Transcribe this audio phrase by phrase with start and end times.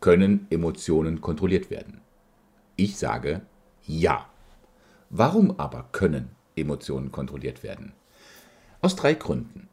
[0.00, 2.00] können Emotionen kontrolliert werden?
[2.76, 3.42] Ich sage
[3.86, 4.26] ja.
[5.10, 7.92] Warum aber können Emotionen kontrolliert werden?
[8.80, 9.68] Aus drei Gründen.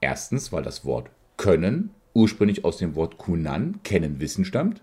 [0.00, 4.82] Erstens, weil das Wort können ursprünglich aus dem Wort kunan, kennen, wissen stammt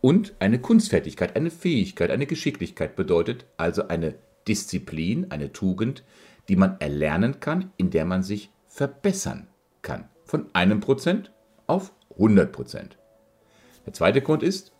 [0.00, 4.14] und eine Kunstfertigkeit, eine Fähigkeit, eine Geschicklichkeit bedeutet, also eine
[4.48, 6.04] Disziplin, eine Tugend,
[6.48, 9.48] die man erlernen kann, in der man sich verbessern
[9.82, 10.08] kann.
[10.24, 11.32] Von einem Prozent
[11.66, 12.99] auf 100 Prozent.
[13.90, 14.70] Der zweite Grund ist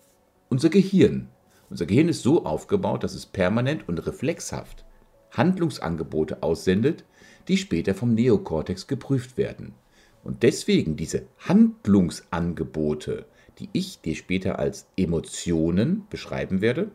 [0.51, 1.31] unser Gehirn.
[1.69, 4.85] Unser Gehirn ist so aufgebaut, dass es permanent und reflexhaft
[5.33, 7.05] Handlungsangebote aussendet,
[7.49, 9.75] die später vom Neokortex geprüft werden.
[10.23, 13.27] Und deswegen diese Handlungsangebote,
[13.59, 16.93] die ich dir später als Emotionen beschreiben werde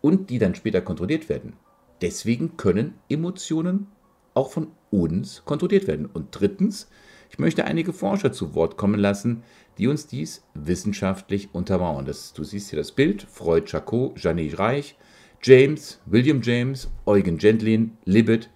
[0.00, 1.52] und die dann später kontrolliert werden.
[2.00, 3.88] Deswegen können Emotionen
[4.32, 6.06] auch von uns kontrolliert werden.
[6.06, 6.88] Und drittens,
[7.30, 9.42] ich möchte einige Forscher zu Wort kommen lassen,
[9.76, 12.04] die uns dies wissenschaftlich untermauern.
[12.04, 14.96] Das, du siehst hier das Bild, Freud, Charcot, Janet Reich,
[15.42, 18.50] James, William James, Eugen Gentlin, Libet,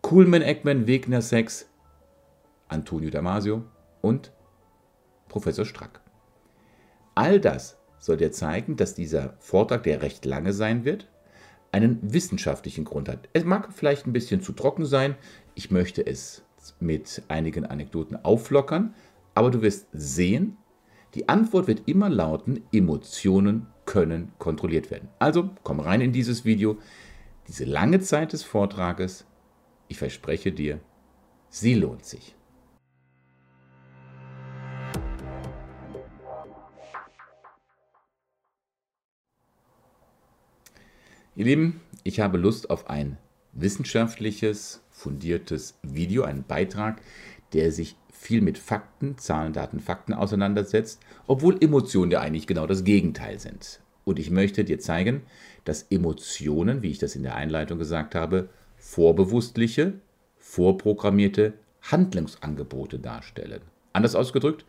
[0.00, 1.68] Kuhlmann, Eckmann, Wegner, Sex,
[2.68, 3.64] Antonio Damasio
[4.00, 4.32] und
[5.28, 6.00] Professor Strack.
[7.14, 11.08] All das soll dir zeigen, dass dieser Vortrag, der recht lange sein wird,
[11.72, 13.28] einen wissenschaftlichen Grund hat.
[13.32, 15.16] Es mag vielleicht ein bisschen zu trocken sein.
[15.54, 16.45] Ich möchte es
[16.80, 18.94] mit einigen Anekdoten auflockern,
[19.34, 20.56] aber du wirst sehen,
[21.14, 25.08] die Antwort wird immer lauten, Emotionen können kontrolliert werden.
[25.18, 26.78] Also komm rein in dieses Video.
[27.48, 29.24] Diese lange Zeit des Vortrages,
[29.88, 30.80] ich verspreche dir,
[31.48, 32.34] sie lohnt sich.
[41.36, 43.18] Ihr Lieben, ich habe Lust auf ein
[43.52, 47.00] wissenschaftliches, fundiertes Video, einen Beitrag,
[47.52, 52.82] der sich viel mit Fakten, Zahlen, Daten, Fakten auseinandersetzt, obwohl Emotionen ja eigentlich genau das
[52.82, 53.80] Gegenteil sind.
[54.04, 55.22] Und ich möchte dir zeigen,
[55.64, 59.94] dass Emotionen, wie ich das in der Einleitung gesagt habe, vorbewusstliche,
[60.38, 63.60] vorprogrammierte Handlungsangebote darstellen.
[63.92, 64.64] Anders ausgedrückt,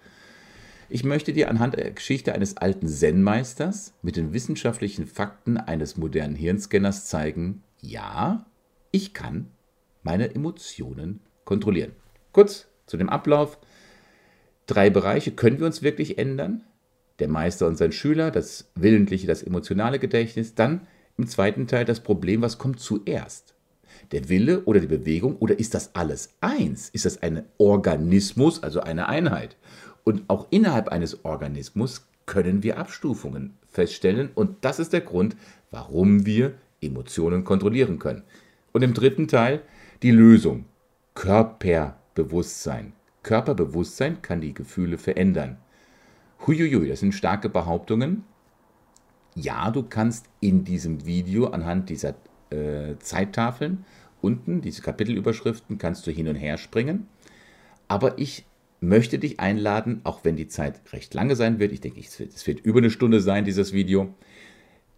[0.90, 6.36] ich möchte dir anhand der Geschichte eines alten Zen-Meisters mit den wissenschaftlichen Fakten eines modernen
[6.36, 8.46] Hirnscanners zeigen, ja,
[8.92, 9.48] ich kann
[10.08, 11.92] meine Emotionen kontrollieren.
[12.32, 13.58] Kurz zu dem Ablauf.
[14.66, 16.64] Drei Bereiche können wir uns wirklich ändern.
[17.20, 20.56] Der Meister und sein Schüler, das willentliche, das emotionale Gedächtnis.
[20.56, 20.88] Dann
[21.18, 23.54] im zweiten Teil das Problem, was kommt zuerst?
[24.14, 26.88] Der Wille oder die Bewegung oder ist das alles eins?
[26.90, 29.58] Ist das ein Organismus, also eine Einheit?
[30.06, 34.30] Und auch innerhalb eines Organismus können wir Abstufungen feststellen.
[34.36, 35.36] Und das ist der Grund,
[35.70, 38.24] warum wir Emotionen kontrollieren können.
[38.72, 39.64] Und im dritten Teil
[40.04, 40.66] die Lösung.
[41.16, 42.94] Körperbewusstsein.
[43.24, 45.58] Körperbewusstsein kann die Gefühle verändern.
[46.46, 48.24] Huiuiui, das sind starke Behauptungen.
[49.36, 52.16] Ja, du kannst in diesem Video anhand dieser
[52.50, 53.86] äh, Zeittafeln
[54.22, 57.08] unten, diese Kapitelüberschriften, kannst du hin und her springen.
[57.88, 58.46] Aber ich
[58.80, 62.34] möchte dich einladen, auch wenn die Zeit recht lange sein wird, ich denke, es wird,
[62.34, 64.14] es wird über eine Stunde sein, dieses Video,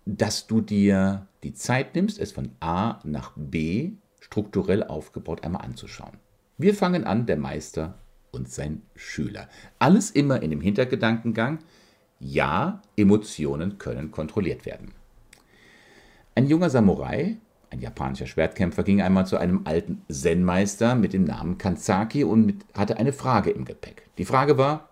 [0.06, 3.94] dass du dir die Zeit nimmst, es von A nach B
[4.30, 6.18] strukturell aufgebaut einmal anzuschauen.
[6.58, 7.98] Wir fangen an, der Meister
[8.32, 9.50] und sein Schüler.
[9.80, 11.60] Alles immer in dem Hintergedankengang,
[12.20, 14.94] ja, Emotionen können kontrolliert werden.
[16.36, 17.38] Ein junger Samurai
[17.72, 22.98] ein japanischer Schwertkämpfer ging einmal zu einem alten Zen-Meister mit dem Namen Kanzaki und hatte
[22.98, 24.10] eine Frage im Gepäck.
[24.18, 24.90] Die Frage war,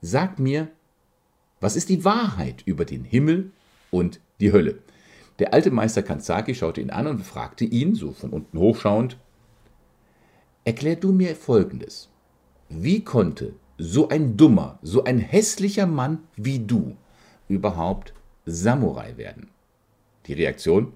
[0.00, 0.68] sag mir,
[1.60, 3.52] was ist die Wahrheit über den Himmel
[3.90, 4.78] und die Hölle?
[5.38, 9.18] Der alte Meister Kanzaki schaute ihn an und fragte ihn, so von unten hochschauend,
[10.66, 12.08] Erklär du mir Folgendes.
[12.70, 16.96] Wie konnte so ein dummer, so ein hässlicher Mann wie du
[17.48, 18.14] überhaupt
[18.46, 19.50] Samurai werden?
[20.26, 20.94] Die Reaktion?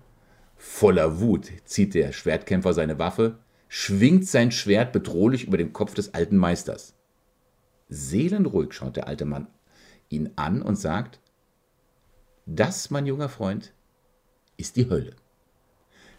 [0.56, 3.38] Voller Wut zieht der Schwertkämpfer seine Waffe,
[3.68, 6.94] schwingt sein Schwert bedrohlich über den Kopf des alten Meisters.
[7.90, 9.48] Seelenruhig schaut der alte Mann
[10.08, 11.20] ihn an und sagt,
[12.46, 13.74] das, mein junger Freund,
[14.58, 15.14] ist die Hölle.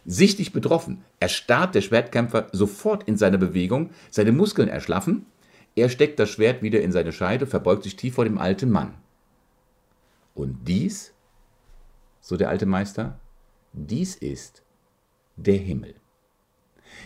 [0.04, 5.26] Sichtlich betroffen, erstarrt der Schwertkämpfer sofort in seiner Bewegung, seine Muskeln erschlaffen,
[5.76, 8.94] er steckt das Schwert wieder in seine Scheide, verbeugt sich tief vor dem alten Mann.
[10.34, 11.12] Und dies,
[12.20, 13.20] so der alte Meister,
[13.72, 14.62] dies ist
[15.36, 15.94] der Himmel.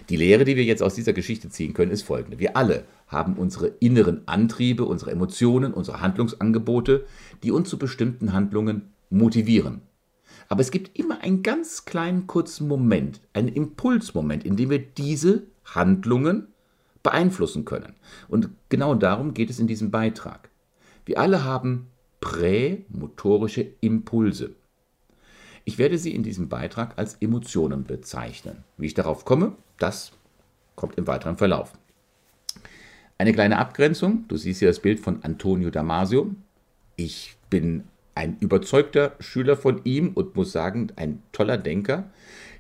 [0.09, 2.39] Die Lehre, die wir jetzt aus dieser Geschichte ziehen können, ist folgende.
[2.39, 7.07] Wir alle haben unsere inneren Antriebe, unsere Emotionen, unsere Handlungsangebote,
[7.43, 9.83] die uns zu bestimmten Handlungen motivieren.
[10.49, 15.45] Aber es gibt immer einen ganz kleinen kurzen Moment, einen Impulsmoment, in dem wir diese
[15.65, 16.49] Handlungen
[17.03, 17.95] beeinflussen können.
[18.29, 20.51] Und genau darum geht es in diesem Beitrag.
[21.07, 21.89] Wir alle haben
[22.21, 24.55] prämotorische Impulse.
[25.67, 28.65] Ich werde sie in diesem Beitrag als Emotionen bezeichnen.
[28.77, 30.13] Wie ich darauf komme, das
[30.77, 31.73] kommt im weiteren Verlauf.
[33.17, 34.25] Eine kleine Abgrenzung.
[34.29, 36.35] Du siehst hier das Bild von Antonio Damasio.
[36.97, 42.11] Ich bin ein überzeugter Schüler von ihm und muss sagen, ein toller Denker.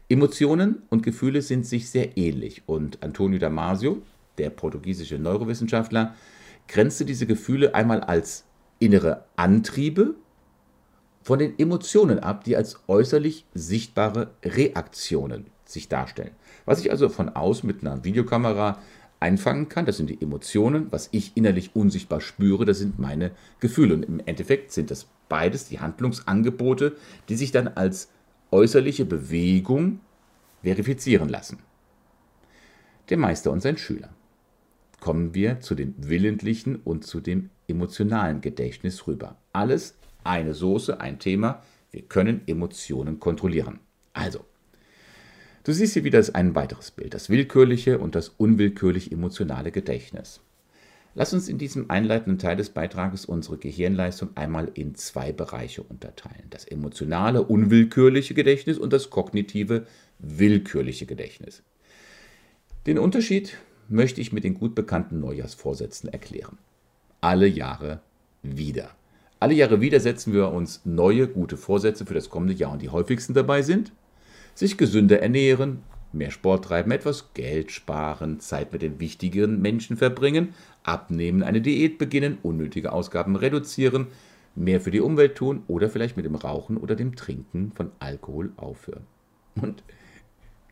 [0.08, 4.02] Emotionen und Gefühle sind sich sehr ähnlich und Antonio Damasio,
[4.38, 6.14] der portugiesische Neurowissenschaftler,
[6.68, 8.44] grenzte diese Gefühle einmal als
[8.78, 10.14] innere Antriebe
[11.22, 16.32] von den Emotionen ab, die als äußerlich sichtbare Reaktionen sich darstellen.
[16.66, 18.78] Was ich also von außen mit einer Videokamera
[19.24, 23.94] einfangen kann, das sind die Emotionen, was ich innerlich unsichtbar spüre, das sind meine Gefühle.
[23.94, 26.94] Und im Endeffekt sind das beides die Handlungsangebote,
[27.30, 28.10] die sich dann als
[28.50, 30.00] äußerliche Bewegung
[30.62, 31.58] verifizieren lassen.
[33.08, 34.10] Der Meister und sein Schüler.
[35.00, 39.36] Kommen wir zu dem willentlichen und zu dem emotionalen Gedächtnis rüber.
[39.54, 41.62] Alles eine Soße, ein Thema.
[41.90, 43.80] Wir können Emotionen kontrollieren.
[44.12, 44.44] Also,
[45.64, 50.40] du siehst hier wieder ein weiteres Bild, das willkürliche und das unwillkürlich emotionale Gedächtnis.
[51.16, 56.46] Lass uns in diesem einleitenden Teil des Beitrages unsere Gehirnleistung einmal in zwei Bereiche unterteilen.
[56.50, 59.86] Das emotionale, unwillkürliche Gedächtnis und das kognitive,
[60.18, 61.62] willkürliche Gedächtnis.
[62.86, 63.56] Den Unterschied
[63.88, 66.58] möchte ich mit den gut bekannten Neujahrsvorsätzen erklären.
[67.20, 68.00] Alle Jahre
[68.42, 68.90] wieder.
[69.38, 72.88] Alle Jahre wieder setzen wir uns neue, gute Vorsätze für das kommende Jahr und die
[72.88, 73.92] häufigsten dabei sind,
[74.54, 80.54] sich gesünder ernähren, mehr Sport treiben, etwas Geld sparen, Zeit mit den wichtigen Menschen verbringen,
[80.82, 84.06] abnehmen, eine Diät beginnen, unnötige Ausgaben reduzieren,
[84.54, 88.52] mehr für die Umwelt tun oder vielleicht mit dem Rauchen oder dem Trinken von Alkohol
[88.56, 89.06] aufhören.
[89.60, 89.82] Und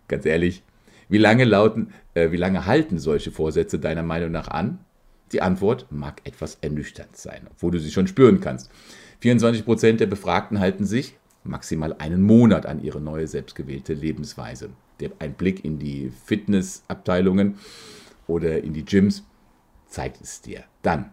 [0.08, 0.62] ganz ehrlich,
[1.08, 4.78] wie lange, lauten, äh, wie lange halten solche Vorsätze deiner Meinung nach an?
[5.32, 8.70] Die Antwort mag etwas ernüchternd sein, obwohl du sie schon spüren kannst.
[9.22, 14.70] 24% der Befragten halten sich maximal einen Monat an ihre neue selbstgewählte Lebensweise
[15.18, 17.58] ein Blick in die Fitnessabteilungen
[18.26, 19.24] oder in die Gyms
[19.88, 20.64] zeigt es dir.
[20.82, 21.12] Dann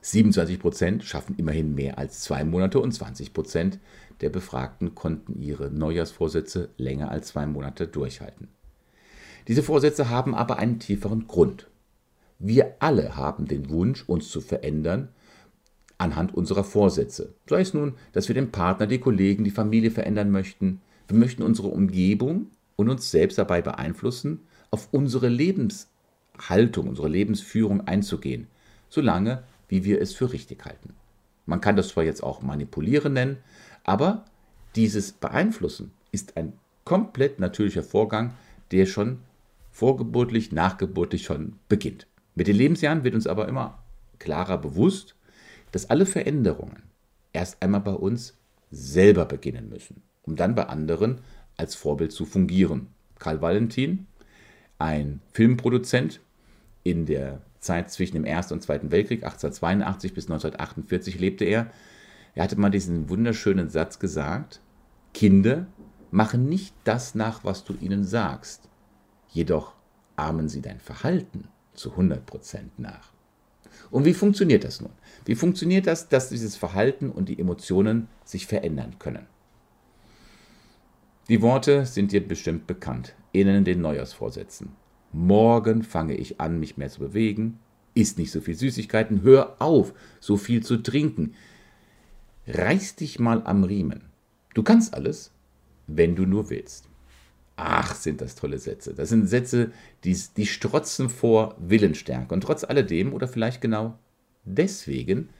[0.00, 3.78] 27 Prozent schaffen immerhin mehr als zwei Monate und 20 Prozent
[4.20, 8.48] der Befragten konnten ihre Neujahrsvorsätze länger als zwei Monate durchhalten.
[9.48, 11.68] Diese Vorsätze haben aber einen tieferen Grund.
[12.38, 15.08] Wir alle haben den Wunsch, uns zu verändern
[15.98, 17.34] anhand unserer Vorsätze.
[17.48, 20.80] Sei es nun, dass wir den Partner, die Kollegen, die Familie verändern möchten.
[21.08, 24.40] Wir möchten unsere Umgebung und uns selbst dabei beeinflussen,
[24.70, 28.46] auf unsere Lebenshaltung, unsere Lebensführung einzugehen,
[28.88, 30.94] solange wie wir es für richtig halten.
[31.46, 33.38] Man kann das zwar jetzt auch manipulieren nennen,
[33.84, 34.24] aber
[34.74, 36.52] dieses Beeinflussen ist ein
[36.84, 38.34] komplett natürlicher Vorgang,
[38.70, 39.18] der schon
[39.70, 42.06] vorgeburtlich, nachgeburtlich schon beginnt.
[42.34, 43.82] Mit den Lebensjahren wird uns aber immer
[44.18, 45.15] klarer bewusst,
[45.72, 46.82] dass alle Veränderungen
[47.32, 48.34] erst einmal bei uns
[48.70, 51.20] selber beginnen müssen, um dann bei anderen
[51.56, 52.88] als Vorbild zu fungieren.
[53.18, 54.06] Karl Valentin,
[54.78, 56.20] ein Filmproduzent
[56.82, 61.70] in der Zeit zwischen dem Ersten und Zweiten Weltkrieg, 1882 bis 1948 lebte er.
[62.34, 64.60] Er hatte mal diesen wunderschönen Satz gesagt,
[65.14, 65.66] Kinder
[66.10, 68.68] machen nicht das nach, was du ihnen sagst,
[69.28, 69.74] jedoch
[70.16, 72.20] ahmen sie dein Verhalten zu 100%
[72.76, 73.15] nach.
[73.90, 74.92] Und wie funktioniert das nun?
[75.24, 79.26] Wie funktioniert das, dass dieses Verhalten und die Emotionen sich verändern können?
[81.28, 84.70] Die Worte sind dir bestimmt bekannt, in den Neujahrsvorsätzen.
[85.12, 87.58] Morgen fange ich an, mich mehr zu bewegen,
[87.94, 91.34] isst nicht so viel Süßigkeiten, hör auf, so viel zu trinken.
[92.46, 94.02] Reiß dich mal am Riemen.
[94.54, 95.32] Du kannst alles,
[95.86, 96.88] wenn du nur willst.
[97.56, 98.94] Ach, sind das tolle Sätze.
[98.94, 99.72] Das sind Sätze,
[100.04, 102.34] die, die strotzen vor Willensstärke.
[102.34, 103.98] Und trotz alledem, oder vielleicht genau
[104.44, 105.30] deswegen,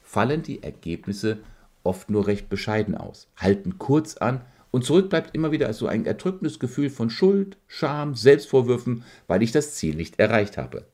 [0.00, 1.38] fallen die Ergebnisse
[1.82, 6.06] oft nur recht bescheiden aus, halten kurz an und zurück bleibt immer wieder so ein
[6.06, 10.86] erdrückendes Gefühl von Schuld, Scham, Selbstvorwürfen, weil ich das Ziel nicht erreicht habe.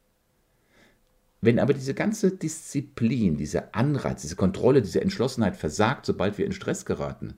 [1.41, 6.53] Wenn aber diese ganze Disziplin, dieser Anreiz, diese Kontrolle, diese Entschlossenheit versagt, sobald wir in
[6.53, 7.35] Stress geraten,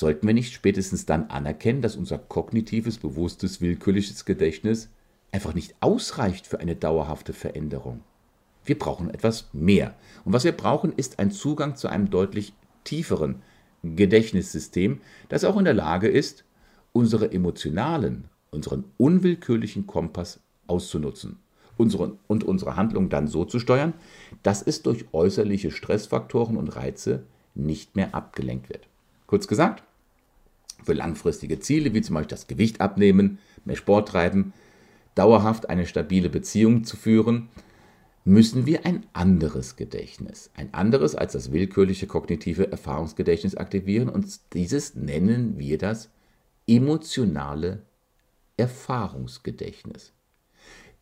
[0.00, 4.88] sollten wir nicht spätestens dann anerkennen, dass unser kognitives, bewusstes, willkürliches Gedächtnis
[5.30, 8.00] einfach nicht ausreicht für eine dauerhafte Veränderung.
[8.64, 9.94] Wir brauchen etwas mehr.
[10.24, 12.52] Und was wir brauchen, ist ein Zugang zu einem deutlich
[12.84, 13.42] tieferen,
[13.82, 16.44] Gedächtnissystem, das auch in der Lage ist,
[16.92, 21.38] unsere emotionalen, unseren unwillkürlichen Kompass auszunutzen
[21.80, 23.94] unsere, und unsere Handlung dann so zu steuern,
[24.42, 28.86] dass es durch äußerliche Stressfaktoren und Reize nicht mehr abgelenkt wird.
[29.26, 29.82] Kurz gesagt,
[30.84, 34.52] für langfristige Ziele wie zum Beispiel das Gewicht abnehmen, mehr Sport treiben,
[35.14, 37.48] dauerhaft eine stabile Beziehung zu führen,
[38.24, 44.94] müssen wir ein anderes Gedächtnis, ein anderes als das willkürliche kognitive Erfahrungsgedächtnis aktivieren und dieses
[44.94, 46.10] nennen wir das
[46.66, 47.82] emotionale
[48.56, 50.12] Erfahrungsgedächtnis.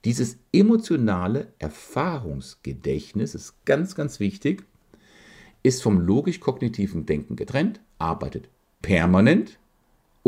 [0.05, 4.65] Dieses emotionale Erfahrungsgedächtnis ist ganz, ganz wichtig,
[5.65, 8.49] ist vom logisch-kognitiven Denken getrennt, arbeitet
[8.81, 9.59] permanent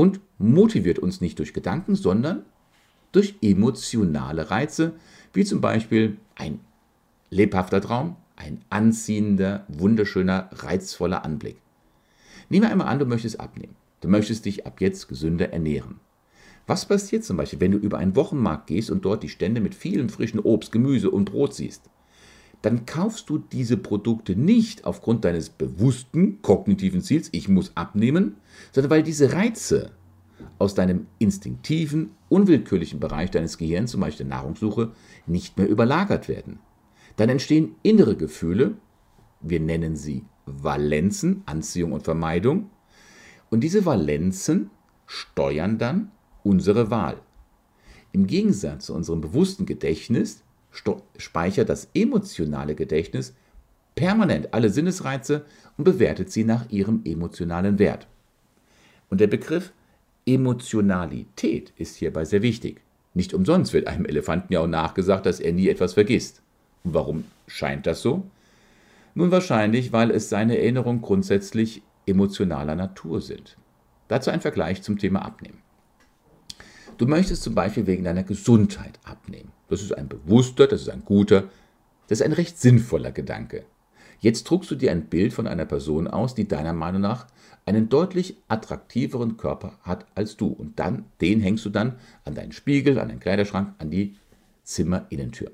[0.00, 2.47] und motiviert uns nicht durch Gedanken, sondern
[3.12, 4.95] durch emotionale Reize,
[5.35, 6.61] wie zum Beispiel ein
[7.28, 11.59] lebhafter Traum, ein anziehender, wunderschöner, reizvoller Anblick.
[12.49, 13.76] Nehmen wir einmal an, du möchtest abnehmen.
[14.00, 16.00] Du möchtest dich ab jetzt gesünder ernähren.
[16.66, 19.75] Was passiert zum Beispiel, wenn du über einen Wochenmarkt gehst und dort die Stände mit
[19.75, 21.90] vielen frischen Obst, Gemüse und Brot siehst?
[22.62, 28.36] Dann kaufst du diese Produkte nicht aufgrund deines bewussten kognitiven Ziels, ich muss abnehmen,
[28.72, 29.92] sondern weil diese Reize
[30.58, 34.92] aus deinem instinktiven, unwillkürlichen Bereich deines Gehirns, zum Beispiel der Nahrungssuche,
[35.26, 36.58] nicht mehr überlagert werden.
[37.16, 38.76] Dann entstehen innere Gefühle,
[39.40, 42.70] wir nennen sie Valenzen, Anziehung und Vermeidung,
[43.50, 44.70] und diese Valenzen
[45.06, 46.12] steuern dann
[46.44, 47.20] unsere Wahl.
[48.12, 53.34] Im Gegensatz zu unserem bewussten Gedächtnis speichert das emotionale Gedächtnis
[53.94, 55.44] permanent alle Sinnesreize
[55.76, 58.06] und bewertet sie nach ihrem emotionalen Wert.
[59.08, 59.72] Und der Begriff
[60.26, 62.80] Emotionalität ist hierbei sehr wichtig.
[63.14, 66.42] Nicht umsonst wird einem Elefanten ja auch nachgesagt, dass er nie etwas vergisst.
[66.84, 68.24] Und warum scheint das so?
[69.14, 73.56] Nun wahrscheinlich, weil es seine Erinnerungen grundsätzlich emotionaler Natur sind.
[74.08, 75.58] Dazu ein Vergleich zum Thema Abnehmen.
[76.98, 79.52] Du möchtest zum Beispiel wegen deiner Gesundheit abnehmen.
[79.70, 81.44] Das ist ein bewusster, das ist ein guter,
[82.08, 83.64] das ist ein recht sinnvoller Gedanke.
[84.18, 87.26] Jetzt druckst du dir ein Bild von einer Person aus, die deiner Meinung nach
[87.64, 90.48] einen deutlich attraktiveren Körper hat als du.
[90.48, 94.16] Und dann, den hängst du dann an deinen Spiegel, an den Kleiderschrank, an die
[94.64, 95.52] Zimmerinnentür.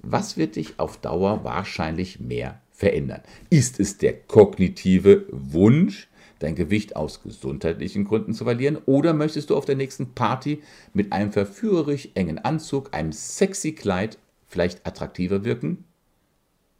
[0.00, 3.22] Was wird dich auf Dauer wahrscheinlich mehr verändern?
[3.50, 6.08] Ist es der kognitive Wunsch,
[6.42, 8.78] dein Gewicht aus gesundheitlichen Gründen zu verlieren?
[8.86, 14.18] Oder möchtest du auf der nächsten Party mit einem verführerisch engen Anzug, einem sexy Kleid
[14.48, 15.84] vielleicht attraktiver wirken?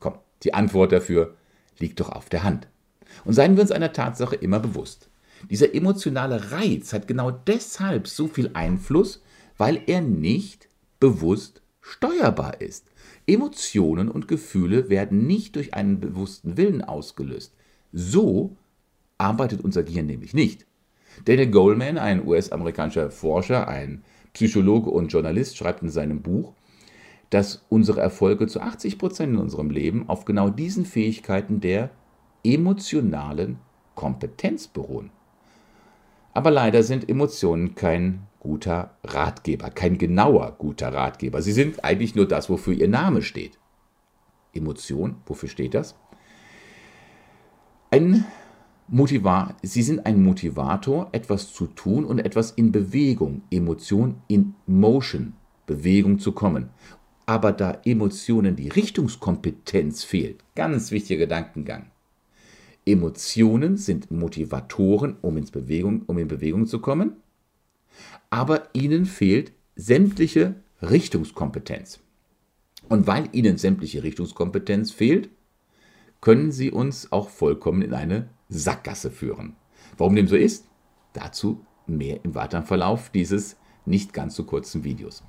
[0.01, 1.35] Komm, die Antwort dafür
[1.79, 2.69] liegt doch auf der Hand.
[3.25, 5.09] Und seien wir uns einer Tatsache immer bewusst.
[5.51, 9.23] Dieser emotionale Reiz hat genau deshalb so viel Einfluss,
[9.59, 10.69] weil er nicht
[11.01, 12.87] bewusst steuerbar ist.
[13.27, 17.55] Emotionen und Gefühle werden nicht durch einen bewussten Willen ausgelöst.
[17.93, 18.57] So
[19.23, 20.67] arbeitet unser Gehirn nämlich nicht.
[21.25, 24.03] Daniel Goleman, ein US-amerikanischer Forscher, ein
[24.33, 26.55] Psychologe und Journalist, schreibt in seinem Buch,
[27.31, 31.91] dass unsere Erfolge zu 80 Prozent in unserem Leben auf genau diesen Fähigkeiten der
[32.45, 33.59] emotionalen
[33.95, 35.11] Kompetenz beruhen.
[36.35, 41.43] Aber leider sind Emotionen kein guter Ratgeber, kein genauer guter Ratgeber.
[41.43, 43.59] Sie sind eigentlich nur das, wofür ihr Name steht.
[44.53, 45.95] Emotion, wofür steht das?
[47.91, 48.25] Ein
[48.89, 55.35] Motivar Sie sind ein Motivator, etwas zu tun und etwas in Bewegung, Emotion in Motion,
[55.67, 56.69] Bewegung zu kommen.
[57.25, 61.87] Aber da Emotionen die Richtungskompetenz fehlt, ganz wichtiger Gedankengang,
[62.85, 67.17] Emotionen sind Motivatoren, um, ins Bewegung, um in Bewegung zu kommen,
[68.31, 72.01] aber ihnen fehlt sämtliche Richtungskompetenz.
[72.89, 75.31] Und weil ihnen sämtliche Richtungskompetenz fehlt,
[76.21, 79.57] können sie uns auch vollkommen in eine Sackgasse führen.
[79.97, 80.67] Warum dem so ist?
[81.13, 85.25] Dazu mehr im weiteren Verlauf dieses nicht ganz so kurzen Videos.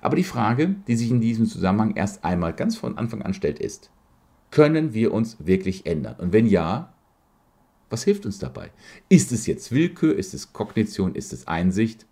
[0.00, 3.58] Aber die Frage, die sich in diesem Zusammenhang erst einmal ganz von Anfang an stellt,
[3.58, 3.90] ist,
[4.50, 6.16] können wir uns wirklich ändern?
[6.18, 6.94] Und wenn ja,
[7.90, 8.70] was hilft uns dabei?
[9.08, 10.16] Ist es jetzt Willkür?
[10.16, 11.14] Ist es Kognition?
[11.14, 12.06] Ist es Einsicht?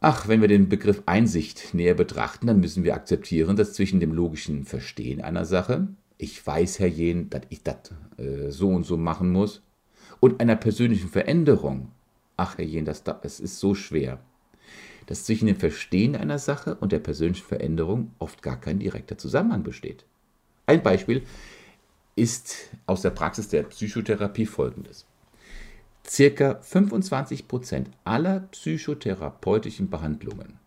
[0.00, 4.12] Ach, wenn wir den Begriff Einsicht näher betrachten, dann müssen wir akzeptieren, dass zwischen dem
[4.12, 8.96] logischen Verstehen einer Sache, ich weiß, Herr Jen, dass ich das äh, so und so
[8.96, 9.62] machen muss,
[10.20, 11.92] und einer persönlichen Veränderung,
[12.36, 14.18] ach, Herr Jen, das, das ist so schwer,
[15.06, 19.62] dass zwischen dem Verstehen einer Sache und der persönlichen Veränderung oft gar kein direkter Zusammenhang
[19.62, 20.04] besteht.
[20.66, 21.22] Ein Beispiel
[22.14, 25.06] ist aus der Praxis der Psychotherapie folgendes.
[26.06, 30.58] Circa 25% aller psychotherapeutischen Behandlungen,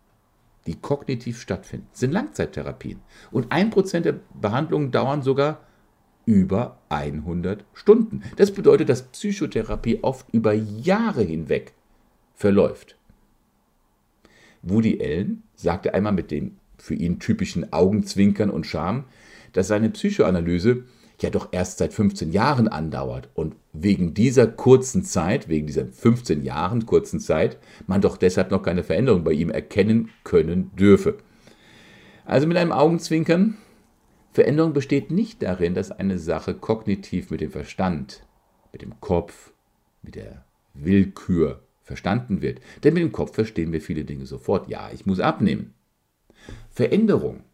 [0.66, 3.00] die kognitiv stattfinden, sind Langzeittherapien.
[3.30, 5.60] Und 1% der Behandlungen dauern sogar
[6.24, 8.22] über 100 Stunden.
[8.36, 11.72] Das bedeutet, dass Psychotherapie oft über Jahre hinweg
[12.34, 12.96] verläuft.
[14.62, 19.04] Woody Allen sagte einmal mit dem für ihn typischen Augenzwinkern und Charme,
[19.52, 20.84] dass seine Psychoanalyse
[21.22, 26.42] ja doch erst seit 15 Jahren andauert und wegen dieser kurzen Zeit, wegen dieser 15
[26.42, 31.18] Jahren kurzen Zeit, man doch deshalb noch keine Veränderung bei ihm erkennen können dürfe.
[32.24, 33.56] Also mit einem Augenzwinkern,
[34.32, 38.24] Veränderung besteht nicht darin, dass eine Sache kognitiv mit dem Verstand,
[38.72, 39.52] mit dem Kopf,
[40.02, 42.60] mit der Willkür verstanden wird.
[42.82, 44.68] Denn mit dem Kopf verstehen wir viele Dinge sofort.
[44.68, 45.74] Ja, ich muss abnehmen.
[46.70, 47.44] Veränderung.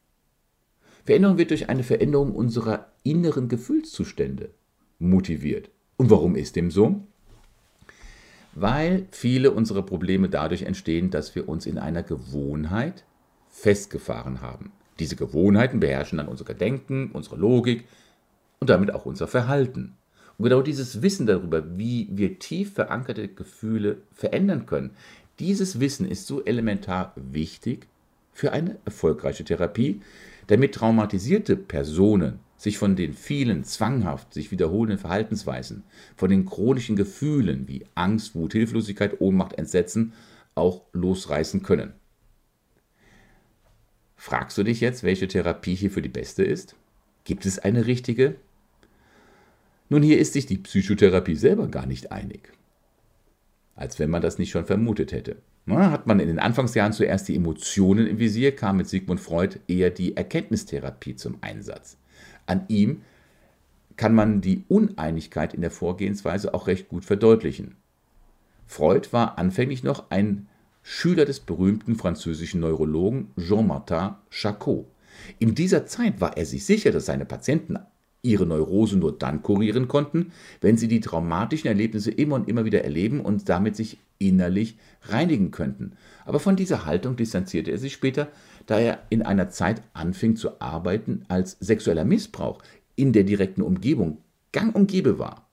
[1.09, 4.51] Veränderung wird durch eine Veränderung unserer inneren Gefühlszustände
[4.99, 5.71] motiviert.
[5.97, 7.01] Und warum ist dem so?
[8.53, 13.05] Weil viele unserer Probleme dadurch entstehen, dass wir uns in einer Gewohnheit
[13.49, 14.71] festgefahren haben.
[14.99, 17.85] Diese Gewohnheiten beherrschen dann unser Denken, unsere Logik
[18.61, 19.95] und damit auch unser Verhalten.
[20.37, 24.91] Und genau dieses Wissen darüber, wie wir tief verankerte Gefühle verändern können,
[25.39, 27.87] dieses Wissen ist so elementar wichtig
[28.35, 30.03] für eine erfolgreiche Therapie,
[30.49, 35.85] damit traumatisierte Personen sich von den vielen zwanghaft sich wiederholenden Verhaltensweisen,
[36.17, 40.13] von den chronischen Gefühlen wie Angst, Wut, Hilflosigkeit, Ohnmacht, Entsetzen
[40.57, 41.93] auch losreißen können.
[44.17, 46.75] Fragst du dich jetzt, welche Therapie hierfür die beste ist?
[47.23, 48.35] Gibt es eine richtige?
[49.89, 52.53] Nun, hier ist sich die Psychotherapie selber gar nicht einig.
[53.77, 55.37] Als wenn man das nicht schon vermutet hätte.
[55.69, 59.61] Na, hat man in den Anfangsjahren zuerst die Emotionen im Visier, kam mit Sigmund Freud
[59.69, 61.99] eher die Erkenntnistherapie zum Einsatz.
[62.47, 63.03] An ihm
[63.99, 67.75] kann man die Uneinigkeit in der Vorgehensweise auch recht gut verdeutlichen.
[68.67, 70.49] Freud war anfänglich noch ein
[70.83, 74.87] Schüler des berühmten französischen Neurologen Jean-Martin Charcot.
[75.39, 77.79] In dieser Zeit war er sich sicher, dass seine Patienten
[78.23, 80.33] ihre Neurose nur dann kurieren konnten,
[80.63, 85.51] wenn sie die traumatischen Erlebnisse immer und immer wieder erleben und damit sich innerlich reinigen
[85.51, 85.93] könnten.
[86.25, 88.29] Aber von dieser Haltung distanzierte er sich später,
[88.67, 92.63] da er in einer Zeit anfing zu arbeiten, als sexueller Missbrauch
[92.97, 94.19] in der direkten Umgebung
[94.53, 95.49] gang und gäbe war.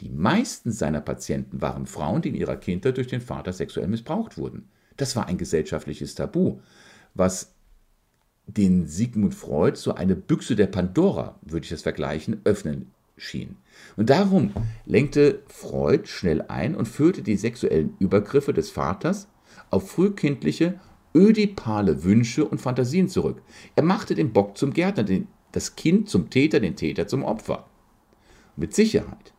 [0.00, 4.36] Die meisten seiner Patienten waren Frauen, die in ihrer Kindheit durch den Vater sexuell missbraucht
[4.36, 4.68] wurden.
[4.96, 6.60] Das war ein gesellschaftliches Tabu,
[7.14, 7.54] was
[8.46, 13.56] den Sigmund Freud so eine Büchse der Pandora, würde ich das vergleichen, öffnen schien.
[13.96, 14.52] Und darum
[14.84, 19.28] lenkte Freud schnell ein und führte die sexuellen Übergriffe des Vaters
[19.70, 20.78] auf frühkindliche,
[21.14, 23.42] ödipale Wünsche und Fantasien zurück.
[23.74, 27.66] Er machte den Bock zum Gärtner, den, das Kind zum Täter, den Täter zum Opfer.
[28.54, 29.32] Mit Sicherheit,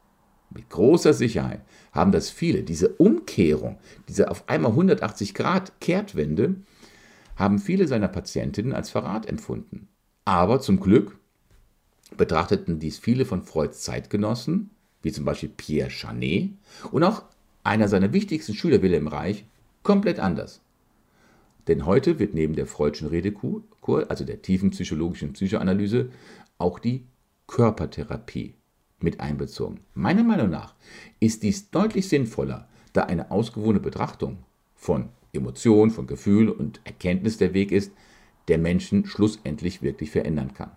[0.50, 1.62] mit großer Sicherheit
[1.92, 2.64] haben das viele.
[2.64, 6.56] Diese Umkehrung, diese auf einmal 180 Grad Kehrtwende,
[7.36, 9.88] haben viele seiner Patientinnen als Verrat empfunden.
[10.26, 11.20] Aber zum Glück
[12.16, 14.70] betrachteten dies viele von Freuds Zeitgenossen,
[15.02, 16.52] wie zum Beispiel Pierre Chanet
[16.92, 17.24] und auch
[17.64, 19.46] einer seiner wichtigsten Schüler Wilhelm Reich,
[19.84, 20.62] komplett anders.
[21.68, 23.64] Denn heute wird neben der Freudschen Redekur,
[24.08, 26.10] also der tiefen psychologischen Psychoanalyse,
[26.58, 27.04] auch die
[27.48, 28.54] Körpertherapie
[29.00, 29.82] mit einbezogen.
[29.94, 30.76] Meiner Meinung nach
[31.20, 34.38] ist dies deutlich sinnvoller, da eine ausgewogene Betrachtung
[34.76, 37.92] von Emotion, von Gefühl und Erkenntnis der Weg ist,
[38.48, 40.72] der Menschen schlussendlich wirklich verändern kann.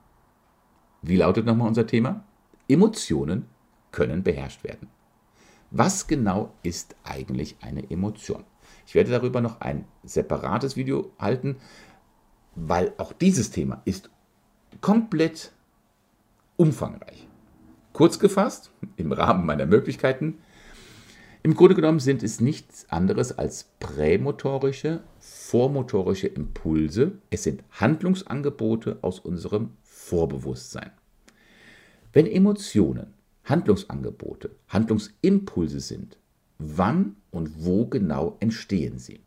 [1.03, 2.25] Wie lautet nochmal unser Thema?
[2.69, 3.47] Emotionen
[3.91, 4.89] können beherrscht werden.
[5.71, 8.45] Was genau ist eigentlich eine Emotion?
[8.87, 11.57] Ich werde darüber noch ein separates Video halten,
[12.55, 14.11] weil auch dieses Thema ist
[14.81, 15.53] komplett
[16.57, 17.29] umfangreich.
[17.93, 20.39] Kurz gefasst, im Rahmen meiner Möglichkeiten,
[21.43, 27.13] im Grunde genommen sind es nichts anderes als prämotorische, vormotorische Impulse.
[27.31, 29.71] Es sind Handlungsangebote aus unserem
[30.11, 30.91] Vorbewusstsein.
[32.13, 36.19] Wenn Emotionen Handlungsangebote, Handlungsimpulse sind,
[36.59, 39.21] wann und wo genau entstehen sie?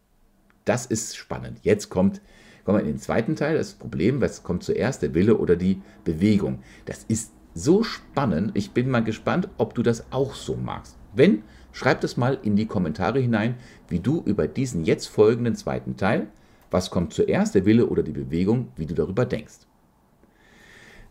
[0.65, 1.60] Das ist spannend.
[1.62, 2.22] Jetzt kommt,
[2.65, 5.82] kommen wir in den zweiten Teil, das Problem, was kommt zuerst, der Wille oder die
[6.04, 6.60] Bewegung.
[6.84, 8.52] Das ist so spannend.
[8.54, 10.98] Ich bin mal gespannt, ob du das auch so magst.
[11.13, 13.56] Wenn, schreib das mal in die Kommentare hinein,
[13.88, 16.28] wie du über diesen jetzt folgenden zweiten Teil,
[16.72, 19.60] was kommt zuerst, der Wille oder die Bewegung, wie du darüber denkst.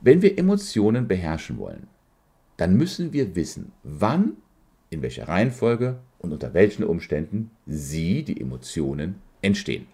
[0.04, 1.86] Wenn wir Emotionen beherrschen wollen,
[2.56, 4.32] dann müssen wir wissen, wann,
[4.90, 9.86] in welcher Reihenfolge und unter welchen Umständen sie, die Emotionen, entstehen.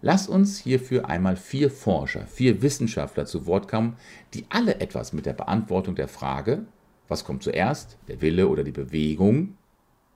[0.00, 3.98] Lass uns hierfür einmal vier Forscher, vier Wissenschaftler zu Wort kommen,
[4.32, 6.64] die alle etwas mit der Beantwortung der Frage,
[7.08, 9.58] was kommt zuerst, der Wille oder die Bewegung,